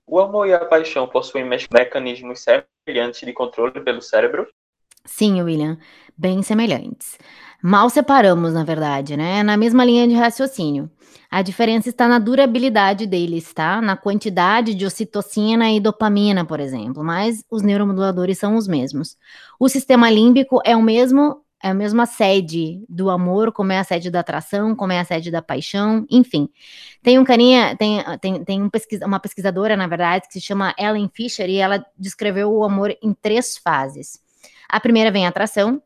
O 0.06 0.20
amor 0.20 0.48
e 0.48 0.54
a 0.54 0.66
paixão 0.66 1.08
possuem 1.08 1.46
mecanismos 1.46 2.42
semelhantes 2.42 2.73
de 2.86 3.34
controle 3.34 3.80
pelo 3.82 4.02
cérebro? 4.02 4.46
Sim, 5.06 5.42
William, 5.42 5.78
bem 6.18 6.44
semelhantes. 6.44 7.18
Mal 7.62 7.90
separamos, 7.90 8.54
na 8.54 8.64
verdade, 8.64 9.16
né? 9.16 9.42
Na 9.42 9.56
mesma 9.56 9.86
linha 9.86 10.06
de 10.06 10.14
raciocínio. 10.14 10.92
A 11.32 11.42
diferença 11.42 11.88
está 11.88 12.08
na 12.08 12.20
durabilidade 12.20 13.08
deles, 13.08 13.54
tá? 13.54 13.82
Na 13.82 13.96
quantidade 13.96 14.76
de 14.76 14.86
ocitocina 14.86 15.72
e 15.72 15.80
dopamina, 15.80 16.46
por 16.46 16.60
exemplo, 16.60 17.04
mas 17.04 17.44
os 17.50 17.62
neuromoduladores 17.62 18.38
são 18.38 18.56
os 18.56 18.68
mesmos. 18.68 19.18
O 19.60 19.70
sistema 19.70 20.10
límbico 20.10 20.60
é 20.66 20.76
o 20.76 20.82
mesmo 20.82 21.43
é 21.64 21.70
a 21.70 21.74
mesma 21.74 22.06
sede 22.06 22.84
do 22.90 23.10
amor, 23.10 23.54
como 23.54 23.72
é 23.72 23.80
a 23.80 23.84
sede 23.86 24.12
da 24.12 24.20
atração, 24.20 24.76
como 24.76 24.92
é 24.92 25.00
a 25.00 25.06
sede 25.06 25.32
da 25.32 25.42
paixão, 25.42 26.06
enfim. 26.12 26.50
Tem 27.02 27.18
um 27.18 27.24
carinha, 27.24 27.74
tem, 27.78 28.04
tem, 28.20 28.44
tem 28.44 28.62
um 28.62 28.70
pesquisa, 28.70 29.08
uma 29.08 29.18
pesquisadora, 29.18 29.78
na 29.78 29.88
verdade, 29.88 30.28
que 30.28 30.34
se 30.34 30.42
chama 30.42 30.76
Ellen 30.78 31.10
Fisher, 31.14 31.50
e 31.50 31.56
ela 31.56 31.84
descreveu 31.98 32.52
o 32.52 32.66
amor 32.66 32.94
em 33.02 33.14
três 33.14 33.58
fases. 33.58 34.20
A 34.68 34.78
primeira 34.78 35.10
vem 35.10 35.26
a 35.26 35.30
atração, 35.30 35.82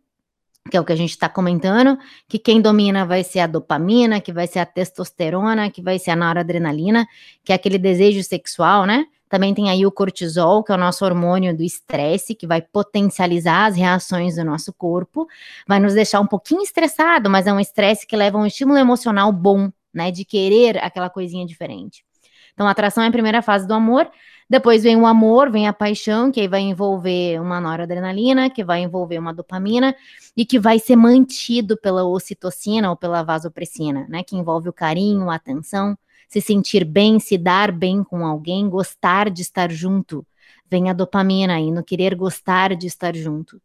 que 0.68 0.76
é 0.76 0.82
o 0.82 0.84
que 0.84 0.94
a 0.94 0.98
gente 0.98 1.12
está 1.12 1.30
comentando, 1.30 1.96
que 2.28 2.40
quem 2.40 2.60
domina 2.60 3.06
vai 3.06 3.24
ser 3.24 3.40
a 3.40 3.48
dopamina, 3.48 4.20
que 4.20 4.34
vai 4.34 4.48
ser 4.48 4.60
a 4.60 4.66
testosterona, 4.66 5.70
que 5.70 5.84
vai 5.84 6.00
ser 6.00 6.10
a 6.10 6.16
noradrenalina, 6.16 7.08
que 7.44 7.52
é 7.52 7.56
aquele 7.56 7.78
desejo 7.78 8.24
sexual, 8.24 8.88
né? 8.88 9.06
Também 9.30 9.54
tem 9.54 9.70
aí 9.70 9.86
o 9.86 9.92
cortisol, 9.92 10.64
que 10.64 10.72
é 10.72 10.76
o 10.76 10.78
nosso 10.78 11.04
hormônio 11.04 11.56
do 11.56 11.64
estresse, 11.64 12.36
que 12.36 12.48
vai 12.48 12.62
potencializar 12.62 13.66
as 13.66 13.76
reações 13.76 14.36
do 14.36 14.44
nosso 14.44 14.74
corpo, 14.74 15.28
vai 15.68 15.80
nos 15.80 15.94
deixar 15.94 16.20
um 16.20 16.28
pouquinho 16.28 16.62
estressado, 16.62 17.30
mas 17.30 17.48
é 17.48 17.54
um 17.54 17.60
estresse 17.60 18.08
que 18.08 18.16
leva 18.16 18.38
um 18.38 18.46
estímulo 18.46 18.78
emocional 18.78 19.32
bom, 19.32 19.72
né, 19.94 20.12
de 20.12 20.24
querer 20.24 20.78
aquela 20.84 21.10
coisinha 21.10 21.46
diferente. 21.46 22.06
Então, 22.54 22.68
a 22.68 22.72
atração 22.72 23.04
é 23.04 23.08
a 23.08 23.12
primeira 23.12 23.42
fase 23.42 23.68
do 23.68 23.74
amor. 23.74 24.10
Depois 24.50 24.82
vem 24.82 24.96
o 24.96 25.06
amor, 25.06 25.52
vem 25.52 25.68
a 25.68 25.74
paixão, 25.74 26.32
que 26.32 26.40
aí 26.40 26.48
vai 26.48 26.62
envolver 26.62 27.40
uma 27.40 27.60
noradrenalina, 27.60 28.50
que 28.50 28.64
vai 28.64 28.82
envolver 28.82 29.20
uma 29.20 29.34
dopamina 29.34 29.94
e 30.36 30.46
que 30.46 30.58
vai 30.58 30.80
ser 30.80 30.96
mantido 30.96 31.78
pela 31.78 32.06
ocitocina 32.06 32.90
ou 32.90 32.96
pela 32.96 33.24
vasopressina, 33.24 34.08
né? 34.08 34.24
Que 34.24 34.38
envolve 34.38 34.70
o 34.70 34.74
carinho, 34.74 35.30
a 35.30 35.36
atenção, 35.36 35.98
se 36.28 36.42
sentir 36.42 36.84
bem, 36.84 37.20
se 37.20 37.38
dar 37.38 37.72
bem 37.72 38.04
com 38.04 38.26
alguém, 38.26 38.70
gostar 38.70 39.30
de 39.30 39.42
estar 39.42 39.72
junto. 39.72 40.26
Vem 40.70 40.90
a 40.90 40.94
dopamina 40.94 41.56
aí, 41.56 41.72
no 41.72 41.84
querer 41.84 42.14
gostar 42.14 42.76
de 42.76 42.88
estar 42.88 43.16
junto. 43.16 43.62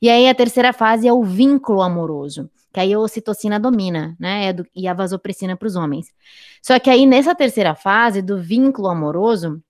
E 0.00 0.08
aí 0.08 0.28
a 0.28 0.34
terceira 0.34 0.72
fase 0.72 1.06
é 1.06 1.12
o 1.12 1.22
vínculo 1.22 1.82
amoroso, 1.82 2.50
que 2.72 2.80
aí 2.80 2.94
a 2.94 2.98
ocitocina 2.98 3.60
domina, 3.60 4.16
né? 4.18 4.54
E 4.74 4.88
a 4.88 4.94
vasopressina 4.94 5.56
para 5.56 5.66
os 5.66 5.76
homens. 5.76 6.06
Só 6.62 6.78
que 6.78 6.88
aí 6.88 7.04
nessa 7.04 7.34
terceira 7.34 7.74
fase 7.74 8.22
do 8.22 8.40
vínculo 8.40 8.88
amoroso, 8.88 9.62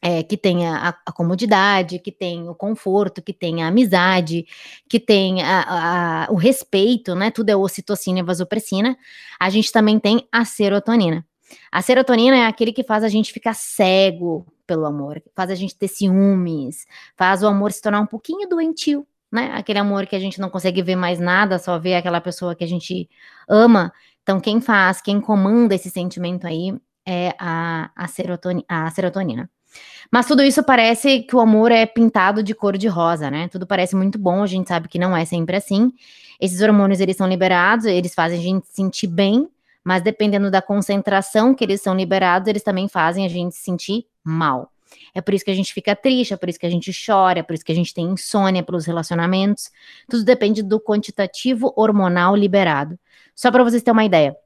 é, 0.00 0.22
que 0.22 0.36
tem 0.36 0.66
a, 0.66 0.88
a, 1.06 1.12
comodidade, 1.12 2.00
que 2.00 2.10
tem 2.10 2.48
o 2.48 2.54
conforto, 2.54 3.22
que 3.22 3.32
tem 3.32 3.62
a 3.62 3.68
amizade, 3.68 4.44
que 4.88 4.98
tem 4.98 5.42
a, 5.42 6.24
a, 6.26 6.32
o 6.32 6.34
respeito, 6.34 7.14
né? 7.14 7.30
Tudo 7.30 7.50
é 7.50 7.56
ocitocina 7.56 8.18
e 8.18 8.22
vasopressina. 8.22 8.96
A 9.38 9.48
gente 9.48 9.70
também 9.70 10.00
tem 10.00 10.26
a 10.32 10.44
serotonina. 10.44 11.24
A 11.70 11.82
serotonina 11.82 12.36
é 12.36 12.46
aquele 12.46 12.72
que 12.72 12.82
faz 12.82 13.04
a 13.04 13.08
gente 13.08 13.32
ficar 13.32 13.54
cego 13.54 14.46
pelo 14.66 14.86
amor, 14.86 15.22
faz 15.34 15.50
a 15.50 15.54
gente 15.54 15.76
ter 15.76 15.88
ciúmes, 15.88 16.86
faz 17.16 17.42
o 17.42 17.46
amor 17.46 17.72
se 17.72 17.82
tornar 17.82 18.00
um 18.00 18.06
pouquinho 18.06 18.48
doentio, 18.48 19.06
né? 19.30 19.50
Aquele 19.54 19.78
amor 19.78 20.06
que 20.06 20.14
a 20.14 20.18
gente 20.18 20.40
não 20.40 20.50
consegue 20.50 20.82
ver 20.82 20.96
mais 20.96 21.18
nada, 21.18 21.58
só 21.58 21.78
vê 21.78 21.94
aquela 21.94 22.20
pessoa 22.20 22.54
que 22.54 22.64
a 22.64 22.68
gente 22.68 23.08
ama. 23.48 23.92
Então, 24.22 24.38
quem 24.38 24.60
faz, 24.60 25.00
quem 25.00 25.20
comanda 25.20 25.74
esse 25.74 25.90
sentimento 25.90 26.46
aí 26.46 26.74
é 27.06 27.34
a, 27.38 27.90
a, 27.96 28.06
serotonina, 28.06 28.64
a 28.68 28.90
serotonina. 28.90 29.50
Mas 30.10 30.26
tudo 30.26 30.42
isso 30.42 30.62
parece 30.62 31.22
que 31.22 31.34
o 31.34 31.40
amor 31.40 31.72
é 31.72 31.86
pintado 31.86 32.42
de 32.42 32.54
cor 32.54 32.76
de 32.76 32.86
rosa, 32.86 33.30
né? 33.30 33.48
Tudo 33.48 33.66
parece 33.66 33.96
muito 33.96 34.18
bom, 34.18 34.42
a 34.42 34.46
gente 34.46 34.68
sabe 34.68 34.86
que 34.86 34.98
não 34.98 35.16
é 35.16 35.24
sempre 35.24 35.56
assim. 35.56 35.92
Esses 36.38 36.60
hormônios, 36.60 37.00
eles 37.00 37.16
são 37.16 37.26
liberados, 37.26 37.86
eles 37.86 38.14
fazem 38.14 38.38
a 38.38 38.42
gente 38.42 38.66
se 38.66 38.74
sentir 38.74 39.06
bem, 39.06 39.48
mas 39.84 40.02
dependendo 40.02 40.50
da 40.50 40.62
concentração 40.62 41.54
que 41.54 41.64
eles 41.64 41.80
são 41.80 41.94
liberados, 41.94 42.48
eles 42.48 42.62
também 42.62 42.88
fazem 42.88 43.24
a 43.24 43.28
gente 43.28 43.54
se 43.54 43.62
sentir 43.62 44.06
mal. 44.22 44.70
É 45.14 45.20
por 45.20 45.34
isso 45.34 45.44
que 45.44 45.50
a 45.50 45.54
gente 45.54 45.72
fica 45.72 45.96
triste, 45.96 46.34
é 46.34 46.36
por 46.36 46.48
isso 46.48 46.58
que 46.58 46.66
a 46.66 46.70
gente 46.70 46.92
chora, 46.92 47.40
é 47.40 47.42
por 47.42 47.54
isso 47.54 47.64
que 47.64 47.72
a 47.72 47.74
gente 47.74 47.94
tem 47.94 48.06
insônia 48.06 48.62
pelos 48.62 48.84
relacionamentos. 48.84 49.70
Tudo 50.08 50.24
depende 50.24 50.62
do 50.62 50.80
quantitativo 50.80 51.72
hormonal 51.76 52.36
liberado. 52.36 52.98
Só 53.34 53.50
para 53.50 53.64
vocês 53.64 53.82
terem 53.82 53.96
uma 53.96 54.04
ideia, 54.04 54.36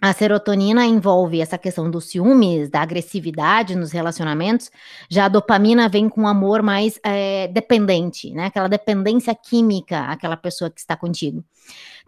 a 0.00 0.12
serotonina 0.12 0.84
envolve 0.84 1.40
essa 1.40 1.56
questão 1.56 1.90
dos 1.90 2.10
ciúmes, 2.10 2.68
da 2.68 2.82
agressividade 2.82 3.74
nos 3.74 3.92
relacionamentos. 3.92 4.70
Já 5.08 5.24
a 5.24 5.28
dopamina 5.28 5.88
vem 5.88 6.06
com 6.08 6.22
um 6.22 6.26
amor 6.26 6.62
mais 6.62 7.00
é, 7.02 7.48
dependente, 7.48 8.30
né? 8.32 8.46
Aquela 8.46 8.68
dependência 8.68 9.34
química, 9.34 10.00
aquela 10.00 10.36
pessoa 10.36 10.70
que 10.70 10.80
está 10.80 10.96
contigo. 10.96 11.42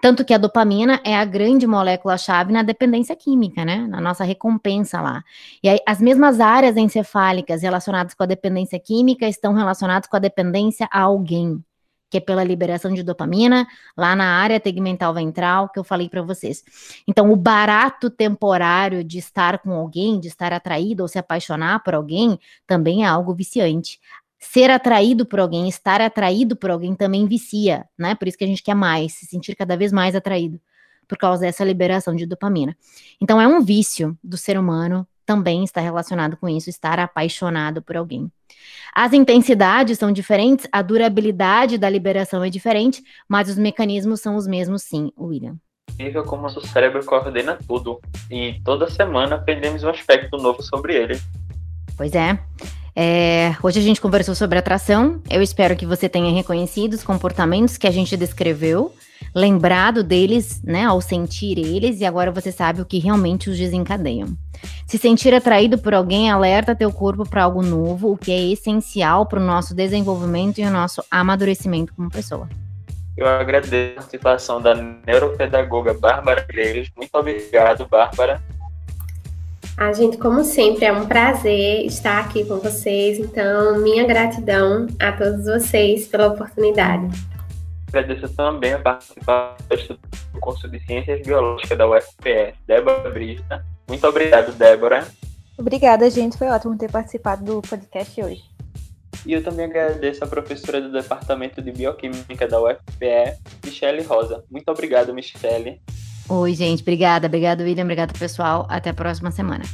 Tanto 0.01 0.25
que 0.25 0.33
a 0.33 0.39
dopamina 0.39 1.01
é 1.05 1.17
a 1.17 1.25
grande 1.25 1.67
molécula-chave 1.67 2.53
na 2.53 2.63
dependência 2.63 3.17
química, 3.17 3.65
né? 3.65 3.87
Na 3.89 4.01
nossa 4.01 4.25
recompensa 4.25 5.01
lá. 5.01 5.25
E 5.63 5.69
aí, 5.69 5.79
as 5.87 6.01
mesmas 6.01 6.39
áreas 6.41 6.77
encefálicas 6.77 7.63
relacionadas 7.63 8.15
com 8.15 8.23
a 8.23 8.27
dependência 8.27 8.79
química 8.79 9.27
estão 9.27 9.53
relacionadas 9.53 10.09
com 10.09 10.17
a 10.17 10.21
dependência 10.21 10.89
a 10.93 11.01
alguém 11.03 11.63
que 12.11 12.17
é 12.17 12.21
pela 12.21 12.43
liberação 12.43 12.93
de 12.93 13.03
dopamina, 13.03 13.67
lá 13.97 14.17
na 14.17 14.41
área 14.41 14.59
tegmental 14.59 15.13
ventral, 15.13 15.69
que 15.69 15.79
eu 15.79 15.85
falei 15.85 16.09
para 16.09 16.23
vocês. 16.23 16.65
Então, 17.07 17.31
o 17.31 17.37
barato 17.37 18.09
temporário 18.09 19.05
de 19.05 19.19
estar 19.19 19.59
com 19.59 19.73
alguém, 19.73 20.19
de 20.19 20.29
estar 20.29 20.53
atraído 20.53 21.03
ou 21.03 21.09
se 21.09 21.19
apaixonar 21.19 21.83
por 21.83 21.95
alguém, 21.95 22.39
também 22.67 23.05
é 23.05 23.07
algo 23.07 23.35
viciante. 23.35 24.01
Ser 24.39 24.71
atraído 24.71 25.27
por 25.27 25.41
alguém, 25.41 25.69
estar 25.69 26.01
atraído 26.01 26.57
por 26.57 26.71
alguém 26.71 26.95
também 26.95 27.27
vicia, 27.27 27.87
né? 27.99 28.15
Por 28.15 28.29
isso 28.29 28.39
que 28.39 28.45
a 28.45 28.49
gente 28.49 28.63
quer 28.63 28.75
mais, 28.75 29.15
se 29.15 29.27
sentir 29.27 29.57
cada 29.57 29.77
vez 29.77 29.93
mais 29.93 30.15
atraído, 30.15 30.61
por 31.09 31.19
causa 31.19 31.43
dessa 31.43 31.65
liberação 31.65 32.15
de 32.15 32.27
dopamina. 32.27 32.77
Então, 33.21 33.41
é 33.41 33.49
um 33.49 33.61
vício 33.61 34.17
do 34.23 34.37
ser 34.37 34.59
humano 34.59 35.07
também 35.29 35.63
está 35.63 35.83
relacionado 35.83 36.39
com 36.39 36.49
isso, 36.49 36.71
estar 36.71 36.99
apaixonado 36.99 37.83
por 37.83 37.99
alguém. 37.99 38.33
As 38.95 39.13
intensidades 39.13 39.99
são 39.99 40.11
diferentes, 40.11 40.67
a 40.73 40.81
durabilidade 40.81 41.77
da 41.77 41.91
liberação 41.91 42.43
é 42.43 42.49
diferente, 42.49 43.03
mas 43.29 43.51
os 43.51 43.59
mecanismos 43.59 44.23
são 44.23 44.37
os 44.37 44.47
mesmos, 44.47 44.85
sim, 44.85 45.13
William. 45.19 45.57
Incrível 45.93 46.25
como 46.25 46.47
o 46.47 46.67
cérebro 46.67 47.05
coordena 47.05 47.59
tudo 47.67 48.01
e 48.31 48.59
toda 48.65 48.89
semana 48.89 49.35
aprendemos 49.35 49.85
um 49.85 49.91
aspecto 49.91 50.39
novo 50.39 50.63
sobre 50.63 50.95
ele. 50.95 51.21
Pois 51.95 52.15
é. 52.15 52.39
É, 53.01 53.55
hoje 53.63 53.79
a 53.79 53.83
gente 53.83 54.01
conversou 54.01 54.35
sobre 54.35 54.59
atração. 54.59 55.23
Eu 55.31 55.41
espero 55.41 55.77
que 55.77 55.87
você 55.87 56.09
tenha 56.09 56.35
reconhecido 56.35 56.95
os 56.95 57.05
comportamentos 57.05 57.77
que 57.77 57.87
a 57.87 57.93
gente 57.93 58.17
descreveu, 58.17 58.93
lembrado 59.33 60.03
deles, 60.03 60.61
né, 60.65 60.85
ao 60.85 61.01
sentir 61.01 61.59
eles, 61.59 62.01
e 62.01 62.05
agora 62.05 62.33
você 62.33 62.51
sabe 62.51 62.83
o 62.83 62.85
que 62.85 62.99
realmente 62.99 63.49
os 63.49 63.57
desencadeiam. 63.57 64.37
Se 64.85 64.99
sentir 64.99 65.33
atraído 65.33 65.79
por 65.79 65.95
alguém 65.95 66.29
alerta 66.29 66.75
teu 66.75 66.91
corpo 66.91 67.25
para 67.25 67.45
algo 67.45 67.63
novo, 67.63 68.11
o 68.11 68.19
que 68.19 68.33
é 68.33 68.51
essencial 68.51 69.27
para 69.27 69.39
o 69.39 69.45
nosso 69.45 69.77
desenvolvimento 69.77 70.59
e 70.59 70.65
o 70.65 70.71
nosso 70.71 71.01
amadurecimento 71.09 71.95
como 71.95 72.11
pessoa. 72.11 72.49
Eu 73.17 73.29
agradeço 73.29 73.93
a 73.93 73.95
participação 73.95 74.61
da 74.61 74.75
neuropedagoga 74.75 75.95
Bárbara 75.95 76.45
Greiros. 76.49 76.91
Muito 76.97 77.15
obrigado, 77.15 77.87
Bárbara. 77.87 78.43
A 79.79 79.93
gente, 79.93 80.19
como 80.19 80.43
sempre, 80.43 80.87
é 80.87 80.93
um 80.93 81.07
prazer 81.07 81.87
estar 81.87 82.19
aqui 82.19 82.45
com 82.45 82.59
vocês. 82.59 83.21
Então, 83.21 83.79
minha 83.79 84.05
gratidão 84.05 84.89
a 84.99 85.13
todos 85.13 85.45
vocês 85.45 86.09
pela 86.09 86.27
oportunidade. 86.27 87.07
Agradeço 87.87 88.29
também 88.35 88.73
a 88.73 88.81
participação 88.81 89.97
do 90.35 90.41
curso 90.41 90.69
de 90.69 90.85
Ciências 90.85 91.23
Biológicas 91.23 91.79
da 91.79 91.89
UFPE, 91.89 92.55
Débora 92.67 93.09
Brista. 93.09 93.65
Muito 93.89 94.05
obrigado, 94.05 94.53
Débora. 94.53 95.07
Obrigada, 95.57 96.11
gente. 96.11 96.37
Foi 96.37 96.49
ótimo 96.49 96.77
ter 96.77 96.91
participado 96.91 97.45
do 97.45 97.63
podcast 97.63 98.21
hoje. 98.21 98.43
E 99.25 99.33
eu 99.33 99.45
também 99.45 99.67
agradeço 99.67 100.25
a 100.25 100.27
professora 100.27 100.81
do 100.81 100.91
Departamento 100.91 101.63
de 101.63 101.71
Bioquímica 101.71 102.49
da 102.49 102.61
UFPE, 102.61 103.39
Michele 103.65 104.03
Rosa. 104.03 104.43
Muito 104.51 104.69
obrigado, 104.73 105.15
Michele. 105.15 105.81
Oi, 106.31 106.55
gente. 106.55 106.83
Obrigada. 106.83 107.27
Obrigado, 107.27 107.61
William. 107.61 107.85
Obrigado, 107.85 108.19
pessoal. 108.19 108.67
Até 108.69 108.91
a 108.91 108.95
próxima 108.95 109.31
semana. 109.31 109.65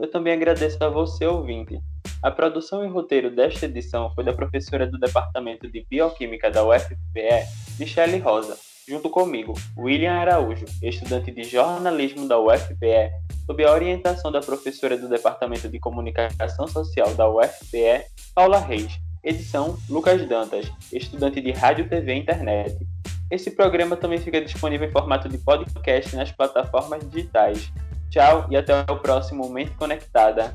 Eu 0.00 0.10
também 0.10 0.32
agradeço 0.32 0.82
a 0.82 0.88
você, 0.88 1.24
ouvinte. 1.26 1.78
A 2.22 2.30
produção 2.30 2.84
e 2.84 2.88
roteiro 2.88 3.30
desta 3.30 3.66
edição 3.66 4.12
foi 4.14 4.24
da 4.24 4.32
professora 4.32 4.86
do 4.86 4.98
Departamento 4.98 5.70
de 5.70 5.86
Bioquímica 5.88 6.50
da 6.50 6.64
UFPE, 6.64 7.46
Michele 7.78 8.18
Rosa, 8.18 8.58
junto 8.88 9.08
comigo, 9.10 9.54
William 9.76 10.14
Araújo, 10.14 10.64
estudante 10.82 11.30
de 11.30 11.44
jornalismo 11.44 12.26
da 12.26 12.38
UFPE, 12.38 13.10
sob 13.46 13.64
a 13.64 13.72
orientação 13.72 14.32
da 14.32 14.40
professora 14.40 14.96
do 14.96 15.08
Departamento 15.08 15.68
de 15.68 15.78
Comunicação 15.78 16.66
Social 16.66 17.14
da 17.14 17.30
UFPE, 17.30 18.06
Paula 18.34 18.58
Reis. 18.58 18.98
Edição 19.22 19.76
Lucas 19.86 20.26
Dantas, 20.26 20.72
estudante 20.90 21.42
de 21.42 21.50
Rádio, 21.50 21.86
TV 21.86 22.14
e 22.14 22.18
Internet. 22.18 22.86
Esse 23.30 23.52
programa 23.52 23.96
também 23.96 24.18
fica 24.18 24.40
disponível 24.40 24.88
em 24.88 24.90
formato 24.90 25.28
de 25.28 25.38
podcast 25.38 26.16
nas 26.16 26.32
plataformas 26.32 27.08
digitais. 27.08 27.72
Tchau 28.10 28.46
e 28.50 28.56
até 28.56 28.72
o 28.90 28.96
próximo 28.96 29.48
Mente 29.48 29.70
Conectada. 29.72 30.52